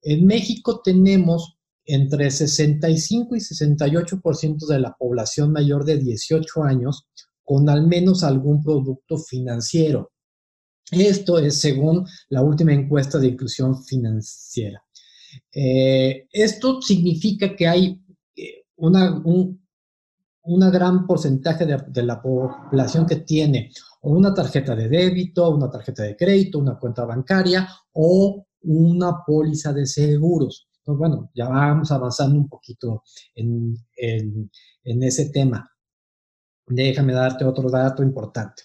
En 0.01 0.25
México 0.25 0.81
tenemos 0.83 1.57
entre 1.83 2.29
65 2.29 3.35
y 3.35 3.39
68% 3.39 4.67
de 4.67 4.79
la 4.79 4.93
población 4.93 5.51
mayor 5.51 5.85
de 5.85 5.97
18 5.97 6.63
años 6.63 7.07
con 7.43 7.69
al 7.69 7.87
menos 7.87 8.23
algún 8.23 8.63
producto 8.63 9.17
financiero. 9.17 10.11
Esto 10.91 11.39
es 11.39 11.59
según 11.59 12.05
la 12.29 12.41
última 12.41 12.73
encuesta 12.73 13.17
de 13.17 13.27
inclusión 13.27 13.83
financiera. 13.83 14.83
Eh, 15.51 16.27
esto 16.31 16.81
significa 16.81 17.55
que 17.55 17.67
hay 17.67 17.99
eh, 18.35 18.65
una, 18.75 19.17
un 19.23 19.64
una 20.45 20.69
gran 20.69 21.05
porcentaje 21.07 21.65
de, 21.65 22.03
la 22.03 22.21
población 22.21 23.05
que 23.05 23.17
tiene 23.17 23.71
una 24.01 24.33
tarjeta 24.33 24.75
de 24.75 24.87
débito, 24.87 25.49
una 25.49 25.69
tarjeta 25.69 26.03
de 26.03 26.15
crédito, 26.15 26.59
una 26.59 26.77
cuenta 26.77 27.05
bancaria 27.05 27.67
o 27.93 28.45
una 28.61 29.23
póliza 29.25 29.73
de 29.73 29.85
seguros. 29.85 30.67
Entonces, 30.77 30.99
bueno, 30.99 31.31
ya 31.33 31.47
vamos 31.49 31.91
avanzando 31.91 32.37
un 32.37 32.47
poquito 32.47 33.03
en, 33.33 33.75
en 33.95 35.03
ese 35.03 35.29
tema. 35.29 35.69
Déjame 36.67 37.13
darte 37.13 37.45
otro 37.45 37.69
dato 37.69 38.03
importante. 38.03 38.63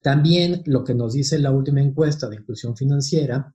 También 0.00 0.62
lo 0.64 0.82
que 0.82 0.94
nos 0.94 1.12
dice 1.12 1.38
la 1.38 1.50
última 1.50 1.80
encuesta 1.82 2.28
de 2.28 2.36
inclusión 2.36 2.76
financiera 2.76 3.54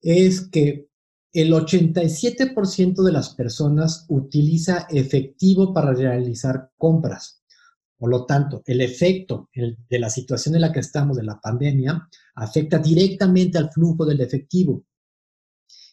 es 0.00 0.48
que 0.48 0.88
el 1.34 1.52
87% 1.52 3.02
de 3.02 3.12
las 3.12 3.34
personas 3.34 4.06
utiliza 4.08 4.86
efectivo 4.88 5.74
para 5.74 5.92
realizar 5.92 6.70
compras. 6.78 7.42
Por 7.98 8.08
lo 8.08 8.24
tanto, 8.24 8.62
el 8.66 8.80
efecto 8.80 9.50
de 9.52 9.98
la 9.98 10.10
situación 10.10 10.54
en 10.54 10.60
la 10.60 10.72
que 10.72 10.78
estamos, 10.78 11.16
de 11.16 11.24
la 11.24 11.40
pandemia, 11.40 12.08
afecta 12.36 12.78
directamente 12.78 13.58
al 13.58 13.70
flujo 13.72 14.06
del 14.06 14.20
efectivo. 14.20 14.84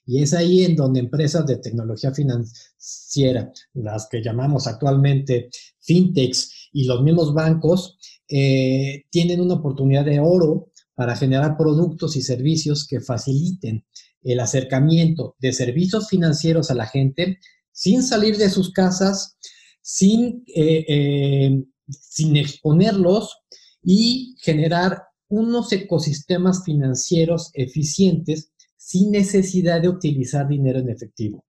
Y 0.05 0.21
es 0.21 0.33
ahí 0.33 0.63
en 0.63 0.75
donde 0.75 0.99
empresas 0.99 1.45
de 1.47 1.57
tecnología 1.57 2.13
financiera, 2.13 3.51
las 3.73 4.07
que 4.09 4.21
llamamos 4.21 4.67
actualmente 4.67 5.49
fintechs 5.79 6.69
y 6.71 6.85
los 6.85 7.01
mismos 7.01 7.33
bancos, 7.33 7.97
eh, 8.27 9.05
tienen 9.09 9.41
una 9.41 9.55
oportunidad 9.55 10.05
de 10.05 10.19
oro 10.19 10.71
para 10.93 11.15
generar 11.15 11.57
productos 11.57 12.15
y 12.15 12.21
servicios 12.21 12.85
que 12.87 12.99
faciliten 12.99 13.85
el 14.23 14.39
acercamiento 14.39 15.35
de 15.39 15.53
servicios 15.53 16.09
financieros 16.09 16.71
a 16.71 16.75
la 16.75 16.85
gente 16.85 17.39
sin 17.71 18.03
salir 18.03 18.37
de 18.37 18.49
sus 18.49 18.71
casas, 18.71 19.37
sin, 19.81 20.43
eh, 20.47 20.85
eh, 20.87 21.63
sin 21.87 22.37
exponerlos 22.37 23.37
y 23.83 24.35
generar 24.41 25.03
unos 25.27 25.71
ecosistemas 25.71 26.63
financieros 26.63 27.51
eficientes 27.53 28.51
sin 28.77 29.11
necesidad 29.11 29.81
de 29.81 29.89
utilizar 29.89 30.47
dinero 30.47 30.79
en 30.79 30.89
efectivo. 30.89 31.45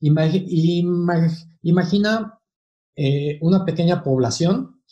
imagina 0.00 2.38
una 3.40 3.64
pequeña 3.64 4.02
población 4.02 4.82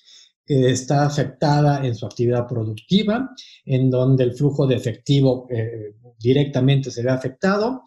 está 0.47 1.05
afectada 1.05 1.85
en 1.87 1.95
su 1.95 2.07
actividad 2.07 2.47
productiva, 2.47 3.31
en 3.65 3.91
donde 3.91 4.25
el 4.25 4.35
flujo 4.35 4.67
de 4.67 4.77
efectivo 4.77 5.47
eh, 5.51 5.95
directamente 6.19 6.91
se 6.91 7.03
ve 7.03 7.11
afectado, 7.11 7.83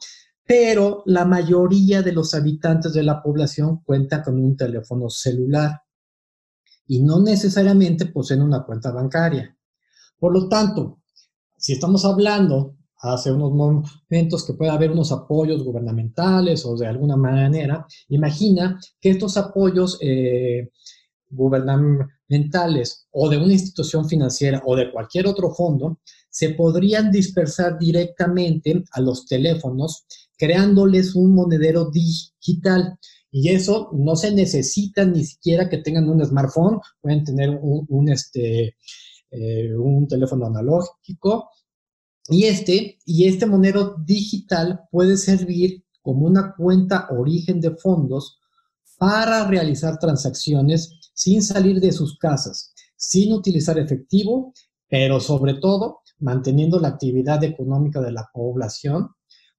pero 0.46 1.04
la 1.06 1.26
mayoría 1.26 2.02
de 2.02 2.12
los 2.12 2.34
habitantes 2.34 2.94
de 2.94 3.04
la 3.04 3.22
población 3.22 3.82
cuenta 3.84 4.22
con 4.22 4.40
un 4.40 4.56
teléfono 4.56 5.10
celular 5.10 5.82
y 6.88 7.02
no 7.02 7.20
necesariamente 7.20 8.06
poseen 8.06 8.42
una 8.42 8.64
cuenta 8.64 8.92
bancaria. 8.92 9.58
Por 10.20 10.34
lo 10.34 10.48
tanto, 10.48 11.00
si 11.58 11.74
estamos 11.74 12.06
hablando 12.06 12.78
hace 13.00 13.32
unos 13.32 13.52
momentos 13.52 14.46
que 14.46 14.54
puede 14.54 14.72
haber 14.72 14.92
unos 14.92 15.12
apoyos 15.12 15.64
gubernamentales 15.64 16.66
o 16.66 16.76
de 16.76 16.88
alguna 16.88 17.18
manera, 17.18 17.86
imagina 18.10 18.80
que 19.02 19.10
estos 19.10 19.36
apoyos 19.38 19.98
eh, 20.02 20.70
gubernamentales 21.30 22.15
o 23.12 23.30
de 23.30 23.38
una 23.38 23.54
institución 23.54 24.08
financiera 24.08 24.62
o 24.66 24.76
de 24.76 24.92
cualquier 24.92 25.28
otro 25.28 25.54
fondo 25.54 26.00
se 26.30 26.50
podrían 26.50 27.12
dispersar 27.12 27.78
directamente 27.78 28.84
a 28.92 29.02
los 29.02 29.26
teléfonos 29.26 30.06
creándoles 30.38 31.16
un 31.16 31.34
monedero 31.34 31.90
digital. 31.90 32.98
Y 33.32 33.50
eso 33.50 33.90
no 33.94 34.16
se 34.16 34.34
necesita 34.34 35.06
ni 35.06 35.24
siquiera 35.24 35.70
que 35.70 35.78
tengan 35.78 36.10
un 36.10 36.26
smartphone, 36.26 36.80
pueden 37.02 37.24
tener 37.24 37.58
un, 37.62 38.10
este, 38.10 38.76
eh, 39.32 39.76
un 39.78 40.08
teléfono 40.08 40.46
analógico. 40.48 41.50
Y 42.28 42.46
este, 42.46 42.98
y 43.06 43.28
este 43.28 43.46
monedero 43.46 43.96
digital 44.04 44.82
puede 44.92 45.18
servir 45.18 45.84
como 46.02 46.26
una 46.26 46.54
cuenta 46.56 47.08
origen 47.12 47.62
de 47.62 47.76
fondos 47.76 48.40
para 48.98 49.48
realizar 49.48 50.00
transacciones 50.00 51.05
sin 51.16 51.42
salir 51.42 51.80
de 51.80 51.92
sus 51.92 52.20
casas, 52.20 52.74
sin 52.96 53.34
utilizar 53.34 53.80
efectivo, 53.80 54.54
pero 54.88 55.20
sobre 55.20 55.56
todo 55.56 56.02
manteniendo 56.20 56.80
la 56.80 56.90
actividad 56.90 57.44
económica 57.44 58.02
de 58.02 58.12
la 58.12 58.30
población, 58.34 59.10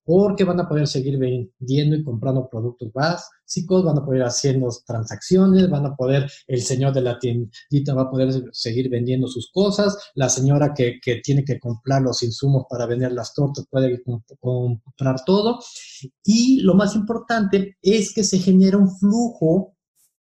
porque 0.04 0.44
van 0.44 0.60
a 0.60 0.68
poder 0.68 0.86
seguir 0.86 1.18
vendiendo 1.18 1.96
y 1.96 2.04
comprando 2.04 2.48
productos 2.48 2.92
básicos, 2.92 3.84
van 3.84 3.98
a 3.98 4.04
poder 4.04 4.22
haciendo 4.22 4.68
transacciones, 4.86 5.68
van 5.68 5.84
a 5.84 5.96
poder, 5.96 6.30
el 6.46 6.62
señor 6.62 6.94
de 6.94 7.00
la 7.00 7.18
tiendita 7.18 7.92
va 7.92 8.02
a 8.02 8.10
poder 8.10 8.44
seguir 8.52 8.88
vendiendo 8.88 9.26
sus 9.26 9.50
cosas, 9.50 9.98
la 10.14 10.28
señora 10.28 10.72
que, 10.72 11.00
que 11.02 11.16
tiene 11.16 11.44
que 11.44 11.58
comprar 11.58 12.02
los 12.02 12.22
insumos 12.22 12.66
para 12.70 12.86
vender 12.86 13.12
las 13.12 13.34
tortas 13.34 13.66
puede 13.68 14.00
comprar 14.38 15.24
todo. 15.26 15.58
Y 16.22 16.60
lo 16.60 16.74
más 16.74 16.94
importante 16.94 17.76
es 17.82 18.14
que 18.14 18.22
se 18.22 18.38
genera 18.38 18.78
un 18.78 18.96
flujo 18.96 19.75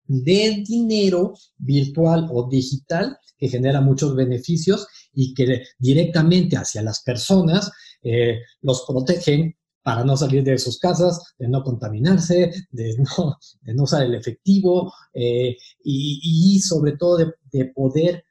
de 0.07 0.65
dinero 0.67 1.35
virtual 1.59 2.29
o 2.31 2.49
digital 2.49 3.19
que 3.39 3.49
genera 3.49 3.81
muchos 3.81 4.15
beneficios 4.15 4.87
y 5.13 5.35
que 5.35 5.63
directamente 5.79 6.57
hacia 6.57 6.83
las 6.83 7.03
personas 7.03 7.71
eh, 8.03 8.41
los 8.63 8.85
protegen 8.87 9.55
para 9.83 10.03
no 10.05 10.17
salir 10.17 10.43
de 10.43 10.59
sus 10.59 10.81
casas, 10.81 11.35
de 11.39 11.49
no 11.49 11.63
contaminarse, 11.63 12.51
de 12.71 12.97
no, 12.99 13.37
de 13.61 13.75
no 13.75 13.85
usar 13.85 14.03
el 14.03 14.15
efectivo 14.15 14.93
eh, 15.15 15.57
y, 15.85 16.59
sobre 16.61 16.97
todo 16.97 17.19
de, 17.53 17.67
poder 17.67 18.25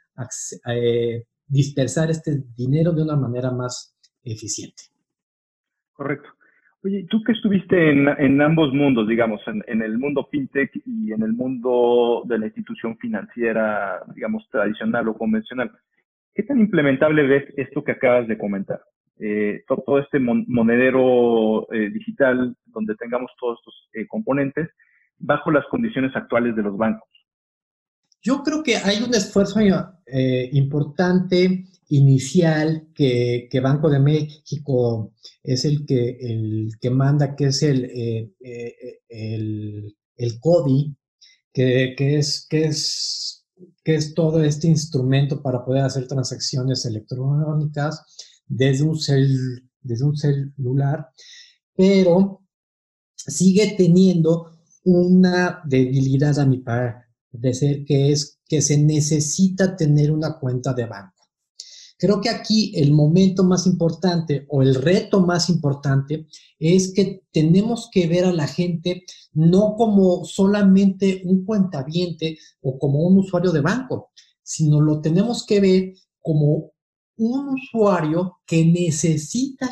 eh, 0.68 1.24
dispersar 1.48 2.12
este 2.12 2.44
dinero 2.56 2.92
de 2.92 3.04
una 3.04 3.16
manera 3.16 3.52
más 3.52 3.96
eficiente. 4.24 4.84
Correcto. 5.94 6.30
Oye, 6.86 7.06
tú 7.10 7.22
que 7.24 7.32
estuviste 7.32 7.90
en, 7.90 8.42
ambos 8.42 8.72
mundos, 8.72 9.08
digamos, 9.08 9.42
en, 9.48 9.82
el 9.82 9.98
mundo 9.98 10.28
fintech 10.32 10.72
y 10.86 11.12
en 11.12 11.24
el 11.24 11.34
mundo 11.34 12.24
de 12.26 12.38
la 12.38 12.46
institución 12.46 12.96
financiera, 12.98 14.02
digamos, 14.14 14.48
tradicional 14.52 15.08
o 15.08 15.18
convencional, 15.18 15.72
¿qué 16.34 16.44
tan 16.44 16.60
implementable 16.60 17.24
ves 17.24 17.46
esto 17.58 17.84
que 17.84 17.94
acabas 17.94 18.28
de 18.28 18.38
comentar? 18.38 18.82
eh, 19.20 19.64
todo, 19.68 20.00
este 20.00 20.20
monedero 20.20 21.72
eh, 21.72 21.90
digital 21.90 22.56
donde 22.66 22.96
tengamos 22.96 23.32
todos 23.40 23.60
estos 23.60 23.90
eh, 23.94 24.08
componentes 24.08 24.70
bajo 25.18 25.52
las 25.52 25.66
condiciones 25.68 26.16
actuales 26.16 26.56
de 26.56 26.64
los 26.64 26.78
bancos. 26.78 27.08
Yo 28.22 28.44
creo 28.44 28.64
que 28.64 28.76
hay 28.76 29.02
un 29.04 29.14
esfuerzo 29.14 29.60
importante 30.08 31.66
inicial 31.90 32.90
que, 32.94 33.50
Banco 33.62 33.90
de 33.90 34.00
México 34.00 35.14
es 35.44 35.66
el 35.66 35.86
que, 35.86 36.18
el 36.20 36.72
que 36.80 36.90
manda, 36.90 37.36
que 37.36 37.46
es 37.46 37.64
el, 37.64 37.86
el, 39.10 39.96
el 40.18 40.40
CODI, 40.40 40.96
que, 41.54 41.96
que, 41.98 42.18
es, 42.18 42.46
que 42.50 42.66
es 42.66 43.36
que 43.84 43.96
es 43.96 44.14
todo 44.14 44.44
este 44.44 44.68
instrumento 44.68 45.42
para 45.42 45.64
poder 45.64 45.84
hacer 45.84 46.08
transacciones 46.08 46.86
electrónicas 46.86 48.02
desde 48.48 48.84
un, 48.84 48.98
desde 49.82 50.06
un 50.06 50.18
celular, 50.18 51.08
pero 51.76 52.42
sigue 53.16 53.76
teniendo 53.78 54.52
una 54.84 55.62
debilidad 55.66 56.38
a 56.40 56.46
mi 56.46 56.58
parecer, 57.36 57.84
que 57.86 58.12
es 58.12 58.40
que 58.48 58.62
se 58.62 58.78
necesita 58.78 59.76
tener 59.76 60.12
una 60.12 60.40
cuenta 60.40 60.74
de 60.74 60.86
banco. 60.86 61.16
Creo 61.98 62.20
que 62.20 62.30
aquí 62.30 62.74
el 62.76 62.92
momento 62.92 63.44
más 63.44 63.66
importante 63.66 64.46
o 64.50 64.62
el 64.62 64.76
reto 64.76 65.22
más 65.22 65.50
importante 65.50 66.28
es 66.60 66.94
que 66.94 67.24
tenemos 67.32 67.90
que 67.92 68.08
ver 68.08 68.26
a 68.26 68.34
la 68.34 68.48
gente 68.48 69.04
no 69.34 69.76
como 69.76 70.26
solamente 70.26 71.22
un 71.24 71.46
cuentaviente 71.46 72.38
o 72.62 72.78
como 72.78 73.00
un 73.00 73.20
usuario 73.20 73.52
de 73.52 73.62
banco, 73.62 74.12
sino 74.44 74.82
lo 74.82 75.00
tenemos 75.00 75.46
que 75.46 75.60
ver 75.62 75.94
como 76.22 76.74
un 77.18 77.50
usuario 77.50 78.40
que 78.46 78.66
necesita 78.66 79.72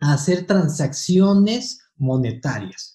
hacer 0.00 0.46
transacciones 0.46 1.78
monetarias. 1.96 2.93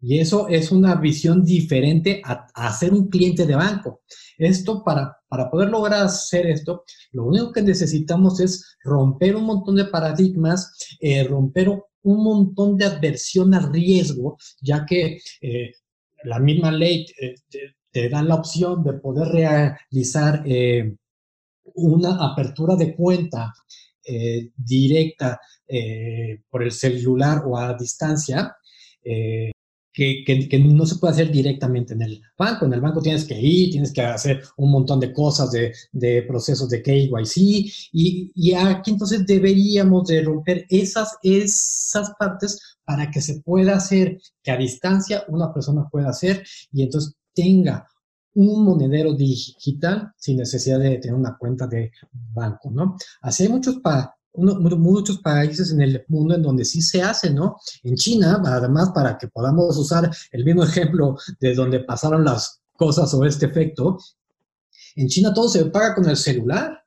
Y 0.00 0.18
eso 0.18 0.48
es 0.48 0.72
una 0.72 0.94
visión 0.94 1.44
diferente 1.44 2.22
a, 2.24 2.46
a 2.54 2.72
ser 2.72 2.92
un 2.92 3.08
cliente 3.08 3.46
de 3.46 3.54
banco. 3.54 4.00
Esto, 4.38 4.82
para, 4.82 5.18
para 5.28 5.50
poder 5.50 5.68
lograr 5.68 6.04
hacer 6.06 6.46
esto, 6.46 6.84
lo 7.12 7.26
único 7.26 7.52
que 7.52 7.60
necesitamos 7.60 8.40
es 8.40 8.78
romper 8.82 9.36
un 9.36 9.44
montón 9.44 9.76
de 9.76 9.84
paradigmas, 9.84 10.96
eh, 10.98 11.24
romper 11.24 11.68
un 11.68 12.24
montón 12.24 12.78
de 12.78 12.86
adversión 12.86 13.52
al 13.52 13.70
riesgo, 13.70 14.38
ya 14.62 14.86
que 14.86 15.18
eh, 15.42 15.72
la 16.24 16.38
misma 16.38 16.72
ley 16.72 17.04
eh, 17.20 17.34
te, 17.92 18.08
da 18.08 18.22
la 18.22 18.36
opción 18.36 18.82
de 18.82 18.94
poder 18.94 19.28
realizar 19.28 20.42
una 21.74 22.32
apertura 22.32 22.76
de 22.76 22.94
cuenta 22.94 23.52
directa 24.56 25.40
por 26.48 26.62
el 26.62 26.70
celular 26.70 27.42
o 27.44 27.58
a 27.58 27.74
distancia 27.74 28.54
que, 29.92 30.62
no 30.64 30.86
se 30.86 30.96
puede 30.96 31.12
hacer 31.14 31.30
directamente 31.30 31.94
en 31.94 32.02
el 32.02 32.22
banco. 32.38 32.66
En 32.66 32.72
el 32.72 32.80
banco 32.80 33.00
tienes 33.00 33.24
que 33.24 33.40
ir, 33.40 33.70
tienes 33.70 33.92
que 33.92 34.02
hacer 34.02 34.42
un 34.56 34.70
montón 34.70 35.00
de 35.00 35.12
cosas, 35.12 35.50
de, 35.50 35.72
de 35.92 36.22
procesos 36.22 36.68
de 36.68 36.82
KYC, 36.82 37.36
y, 37.92 38.32
y, 38.34 38.54
aquí 38.54 38.92
entonces 38.92 39.26
deberíamos 39.26 40.06
de 40.08 40.22
romper 40.22 40.66
esas, 40.68 41.16
esas 41.22 42.12
partes 42.18 42.78
para 42.84 43.10
que 43.10 43.20
se 43.20 43.40
pueda 43.40 43.76
hacer, 43.76 44.18
que 44.42 44.50
a 44.50 44.56
distancia 44.56 45.24
una 45.28 45.52
persona 45.52 45.88
pueda 45.90 46.10
hacer 46.10 46.44
y 46.72 46.82
entonces 46.82 47.14
tenga 47.34 47.86
un 48.34 48.64
monedero 48.64 49.14
digital 49.14 50.12
sin 50.16 50.36
necesidad 50.38 50.78
de 50.78 50.98
tener 50.98 51.14
una 51.14 51.36
cuenta 51.36 51.66
de 51.66 51.90
banco, 52.32 52.70
¿no? 52.70 52.96
Así 53.22 53.44
hay 53.44 53.48
muchos 53.48 53.78
pa 53.78 54.16
muchos 54.34 55.18
países 55.18 55.72
en 55.72 55.80
el 55.80 56.04
mundo 56.08 56.34
en 56.34 56.42
donde 56.42 56.64
sí 56.64 56.80
se 56.80 57.02
hace, 57.02 57.30
¿no? 57.30 57.56
En 57.82 57.96
China, 57.96 58.42
además, 58.44 58.90
para 58.94 59.18
que 59.18 59.28
podamos 59.28 59.76
usar 59.76 60.10
el 60.32 60.44
mismo 60.44 60.64
ejemplo 60.64 61.16
de 61.40 61.54
donde 61.54 61.80
pasaron 61.80 62.24
las 62.24 62.60
cosas 62.76 63.12
o 63.14 63.24
este 63.24 63.46
efecto, 63.46 63.98
en 64.96 65.08
China 65.08 65.32
todo 65.34 65.48
se 65.48 65.64
paga 65.66 65.94
con 65.94 66.08
el 66.08 66.16
celular. 66.16 66.84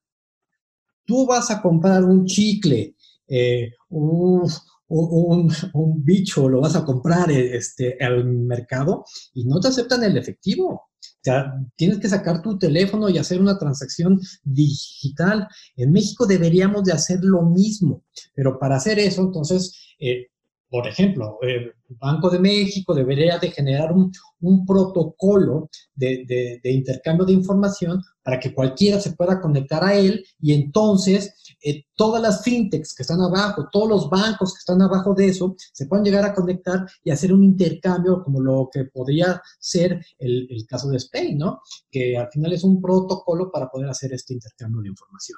Tú 1.06 1.26
vas 1.26 1.52
a 1.52 1.62
comprar 1.62 2.04
un 2.04 2.26
chicle, 2.26 2.96
eh, 3.28 3.72
un, 3.90 4.50
un, 4.94 6.04
bicho, 6.04 6.48
lo 6.50 6.62
vas 6.62 6.76
a 6.76 6.86
comprar 6.86 7.32
este, 7.32 7.98
al 8.00 8.26
mercado 8.26 9.06
y 9.34 9.46
no 9.46 9.60
te 9.60 9.70
aceptan 9.70 10.04
el 10.04 10.18
efectivo 10.18 10.90
sea, 11.24 11.54
tienes 11.76 12.00
que 12.00 12.10
sacar 12.10 12.42
tu 12.42 12.58
teléfono 12.58 13.10
y 13.10 13.18
hacer 13.18 13.40
una 13.40 13.58
transacción 13.58 14.20
digital. 14.44 15.48
En 15.78 15.92
México 15.92 16.26
deberíamos 16.26 16.84
de 16.84 16.92
hacer 16.92 17.20
lo 17.24 17.44
mismo, 17.44 18.04
pero 18.36 18.60
para 18.60 18.76
hacer 18.76 19.00
eso, 19.00 19.22
entonces, 19.22 19.96
eh, 20.00 20.28
por 20.70 20.88
ejemplo, 20.88 21.38
el 21.42 21.72
Banco 21.88 22.30
de 22.30 22.40
México 22.40 22.94
debería 22.94 23.38
de 23.38 23.52
generar 23.52 23.94
un, 23.94 24.66
protocolo 24.66 25.70
de, 25.94 26.60
intercambio 26.64 27.26
de 27.26 27.34
información 27.34 28.02
para 28.24 28.40
que 28.40 28.54
cualquiera 28.54 29.00
se 29.00 29.12
pueda 29.12 29.40
conectar 29.40 29.84
a 29.84 29.94
él 29.94 30.26
y 30.40 30.54
entonces 30.54 31.36
eh, 31.62 31.86
todas 31.96 32.22
las 32.22 32.44
fintechs 32.44 32.96
que 32.96 33.04
están 33.04 33.22
abajo, 33.22 33.68
todos 33.72 33.90
los 33.90 34.10
bancos 34.10 34.54
que 34.54 34.60
están 34.60 34.82
abajo 34.82 35.14
de 35.14 35.28
eso, 35.28 35.56
se 35.72 35.86
puedan 35.86 36.06
llegar 36.06 36.26
a 36.26 36.34
conectar 36.34 36.86
y 37.04 37.12
hacer 37.12 37.34
un 37.34 37.44
intercambio 37.44 38.24
como 38.24 38.42
lo 38.42 38.70
que 38.72 38.86
podría 38.86 39.42
ser 39.60 40.04
el, 40.18 40.48
caso 40.68 40.90
de 40.90 40.98
Spain, 40.98 41.38
¿no? 41.38 41.62
Que 41.92 42.18
al 42.18 42.30
final 42.32 42.54
es 42.54 42.64
un 42.64 42.82
protocolo 42.82 43.52
para 43.52 43.70
poder 43.70 43.90
hacer 43.90 44.14
este 44.14 44.34
intercambio 44.34 44.82
de 44.82 44.90
información. 44.90 45.38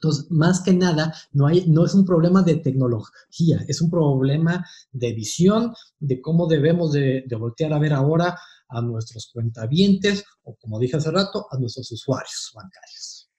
Entonces, 0.00 0.30
más 0.30 0.62
que 0.62 0.72
nada, 0.72 1.12
no, 1.32 1.46
hay, 1.46 1.64
no 1.66 1.84
es 1.84 1.94
un 1.94 2.06
problema 2.06 2.42
de 2.42 2.56
tecnología, 2.56 3.58
es 3.66 3.82
un 3.82 3.90
problema 3.90 4.64
de 4.92 5.12
visión, 5.12 5.72
de 5.98 6.20
cómo 6.20 6.46
debemos 6.46 6.92
de, 6.92 7.24
voltear 7.38 7.72
a 7.72 7.80
ver 7.80 7.92
ahora 7.92 8.36
a 8.68 8.80
nuestros 8.80 9.30
cuentavientes 9.32 10.24
o, 10.44 10.56
como 10.56 10.78
dije 10.78 10.96
hace 10.96 11.10
rato, 11.10 11.46
a 11.50 11.58
nuestros 11.58 11.90
usuarios 11.90 12.52
bancarios. 12.54 13.30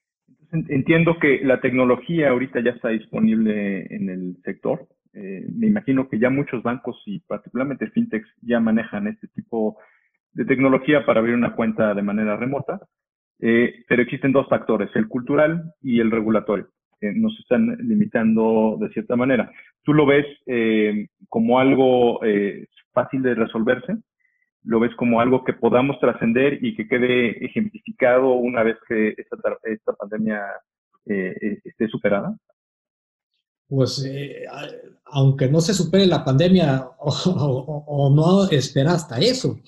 Entiendo 0.52 1.15
que 1.22 1.41
la 1.43 1.62
tecnología 1.62 2.32
ahorita 2.32 2.62
ya 2.63 2.72
está 2.72 2.89
disponible 2.89 3.86
en 3.95 4.10
el 4.10 4.38
sector. 4.43 4.88
Eh, 5.13 5.45
me 5.54 5.67
imagino 5.67 6.10
que 6.10 6.19
ya 6.19 6.30
muchos 6.30 6.63
bancos 6.63 6.98
y 7.06 7.19
particularmente 7.19 7.89
fintechs 7.91 8.28
ya 8.41 8.60
manejan 8.60 9.08
este 9.08 9.28
tipo 9.28 9.78
de 10.34 10.45
tecnología 10.45 11.06
para 11.06 11.19
abrir 11.19 11.36
una 11.36 11.56
cuenta 11.56 11.93
de 11.93 12.02
manera 12.02 12.36
remota, 12.36 12.82
eh, 13.39 13.84
pero 13.88 14.02
existen 14.02 14.32
dos 14.32 14.47
factores, 14.47 14.89
el 14.95 15.08
cultural 15.08 15.73
y 15.82 15.99
el 15.99 16.12
regulatorio, 16.12 16.67
que 16.99 17.12
nos 17.13 17.38
están 17.39 17.78
limitando 17.80 18.78
de 18.80 18.89
cierta 18.89 19.15
manera. 19.15 19.52
¿Tú 19.84 19.93
lo 19.93 20.06
ves 20.06 20.25
eh, 20.45 21.08
como 21.30 21.60
algo 21.60 22.19
fácil 22.93 23.21
de 23.21 23.36
resolverse? 23.36 23.97
lo 24.63 24.80
ves 24.80 24.91
como 24.95 25.21
algo 25.21 25.43
que 25.43 25.54
podamos 25.54 25.99
trascender 25.99 26.63
y 26.63 26.75
que 26.75 26.88
quede 26.88 27.43
ejemplificado 27.45 28.34
una 28.34 28.63
vez 28.63 28.78
que 28.88 29.15
esta, 29.17 29.38
esta 29.63 29.93
pandemia 29.93 30.41
eh, 31.06 31.36
eh, 31.41 31.60
esté 31.63 31.88
superada? 31.88 32.36
Pues 33.67 34.04
eh, 34.06 34.45
aunque 35.06 35.47
no 35.47 35.62
se 35.62 35.73
supere 35.73 36.06
la 36.06 36.23
pandemia 36.23 36.88
o, 36.99 38.12
no 38.13 38.49
espera 38.49 38.93
hasta 38.93 39.19
eso, 39.19 39.60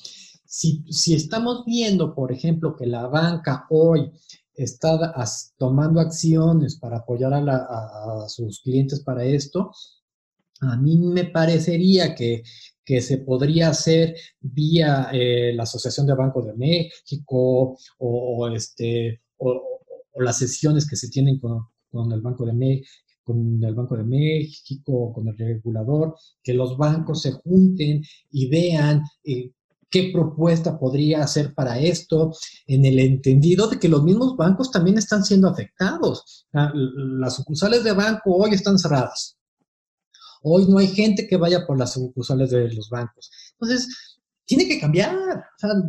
si, 0.51 0.83
si, 0.91 1.13
estamos 1.13 1.63
viendo, 1.65 2.13
por 2.13 2.31
ejemplo, 2.31 2.75
que 2.75 2.85
la 2.85 3.07
banca 3.07 3.65
hoy 3.69 4.11
está 4.53 5.13
tomando 5.57 6.01
acciones 6.01 6.77
para 6.77 6.97
apoyar 6.97 7.33
a, 7.33 7.39
a 7.39 8.29
sus 8.29 8.61
clientes 8.61 9.01
para 9.01 9.23
esto, 9.23 9.71
a 10.59 10.75
mí 10.77 10.97
me 10.97 11.25
parecería 11.25 12.13
que 12.13 12.43
que 12.83 13.01
se 13.01 13.19
podría 13.19 13.69
hacer 13.69 14.15
vía 14.39 15.09
eh, 15.13 15.53
la 15.55 15.63
Asociación 15.63 16.05
de 16.07 16.15
Bancos 16.15 16.45
de 16.45 16.53
México 16.55 17.77
o, 17.99 18.47
este, 18.49 19.21
o, 19.37 19.79
las 20.15 20.37
sesiones 20.37 20.87
que 20.89 20.95
se 20.95 21.09
tienen 21.09 21.39
con, 21.39 21.67
con, 21.89 22.11
el 22.11 22.21
Banco 22.21 22.45
de 22.45 22.53
México 22.53 22.89
con 23.23 23.63
el 23.63 23.75
Banco 23.75 23.95
de 23.95 24.03
México, 24.03 25.13
con 25.13 25.27
el 25.27 25.37
regulador, 25.37 26.15
que 26.43 26.55
los 26.55 26.75
bancos 26.75 27.21
se 27.21 27.31
junten 27.31 28.01
y 28.31 28.49
vean 28.49 29.03
eh, 29.23 29.51
qué 29.91 30.09
propuesta 30.13 30.79
podría 30.79 31.21
hacer 31.21 31.53
para 31.53 31.77
esto, 31.77 32.33
en 32.65 32.85
el 32.85 32.97
entendido 32.97 33.67
de 33.67 33.77
que 33.77 33.89
los 33.89 34.03
mismos 34.03 34.37
bancos 34.37 34.71
también 34.71 34.97
están 34.97 35.23
siendo 35.23 35.49
afectados. 35.49 36.47
Ah, 36.53 36.71
las 36.73 37.35
sucursales 37.35 37.83
de 37.83 37.91
banco 37.91 38.35
hoy 38.35 38.53
están 38.53 38.79
cerradas. 38.79 39.37
Hoy 40.43 40.65
no 40.67 40.79
hay 40.79 40.87
gente 40.87 41.27
que 41.27 41.37
vaya 41.37 41.67
por 41.67 41.77
las 41.77 41.93
sucursales 41.93 42.49
de 42.49 42.73
los 42.73 42.89
bancos. 42.89 43.29
Entonces, 43.59 44.17
tiene 44.45 44.67
que 44.67 44.79
cambiar, 44.79 45.15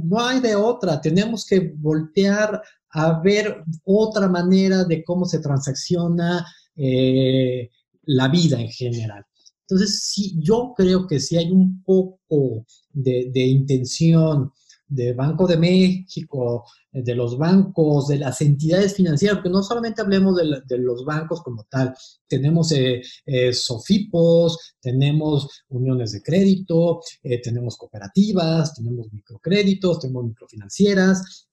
no 0.04 0.20
hay 0.20 0.40
de 0.40 0.56
otra. 0.56 1.00
Tenemos 1.00 1.46
que 1.46 1.72
voltear 1.76 2.60
a 2.90 3.20
ver 3.20 3.64
otra 3.84 4.28
manera 4.28 4.84
de 4.84 5.02
cómo 5.02 5.24
se 5.24 5.38
transacciona 5.38 6.46
eh, 6.76 7.70
la 8.02 8.28
vida 8.28 8.60
en 8.60 8.68
general. 8.68 9.24
Entonces, 9.68 10.04
sí, 10.04 10.36
yo 10.38 10.74
creo 10.76 11.06
que 11.06 11.20
si 11.20 11.36
hay 11.36 11.50
un 11.50 11.82
poco 11.82 12.66
de, 12.92 13.46
intención 13.46 14.52
de 14.86 15.14
Banco 15.14 15.46
de 15.46 15.56
México, 15.56 16.64
de 16.92 17.14
los 17.14 17.38
bancos, 17.38 18.08
de 18.08 18.18
las 18.18 18.42
entidades 18.42 18.94
financieras, 18.94 19.38
porque 19.38 19.48
no 19.48 19.62
solamente 19.62 20.02
hablemos 20.02 20.36
de, 20.36 20.78
los 20.78 21.04
bancos 21.06 21.42
como 21.42 21.64
tal, 21.70 21.94
tenemos 22.28 22.70
eh, 22.72 23.00
eh, 23.24 23.52
SOFIPOS, 23.54 24.74
tenemos 24.80 25.64
uniones 25.68 26.12
de 26.12 26.22
crédito, 26.22 27.00
eh, 27.22 27.40
tenemos 27.40 27.78
cooperativas, 27.78 28.74
tenemos 28.74 29.10
microcréditos, 29.10 30.00
tenemos 30.00 30.26
microfinancieras, 30.26 31.48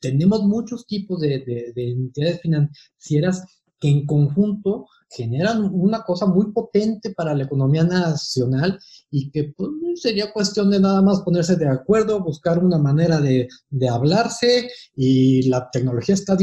tenemos 0.00 0.42
muchos 0.44 0.86
tipos 0.86 1.20
de 1.20 1.72
entidades 1.76 2.40
financieras 2.40 3.44
que 3.82 3.90
en 3.90 4.06
conjunto 4.06 4.86
generan 5.10 5.68
una 5.72 6.02
cosa 6.02 6.26
muy 6.26 6.52
potente 6.52 7.10
para 7.10 7.34
la 7.34 7.42
economía 7.42 7.82
nacional 7.82 8.78
y 9.10 9.28
que 9.32 9.52
pues, 9.56 9.70
sería 10.00 10.32
cuestión 10.32 10.70
de 10.70 10.80
nada 10.80 11.02
más 11.02 11.22
ponerse 11.22 11.56
de 11.56 11.68
acuerdo, 11.68 12.22
buscar 12.22 12.60
una 12.60 12.78
manera 12.78 13.20
de, 13.20 13.48
hablarse 13.92 14.68
y 14.94 15.48
la 15.50 15.68
tecnología 15.70 16.14
está 16.14 16.36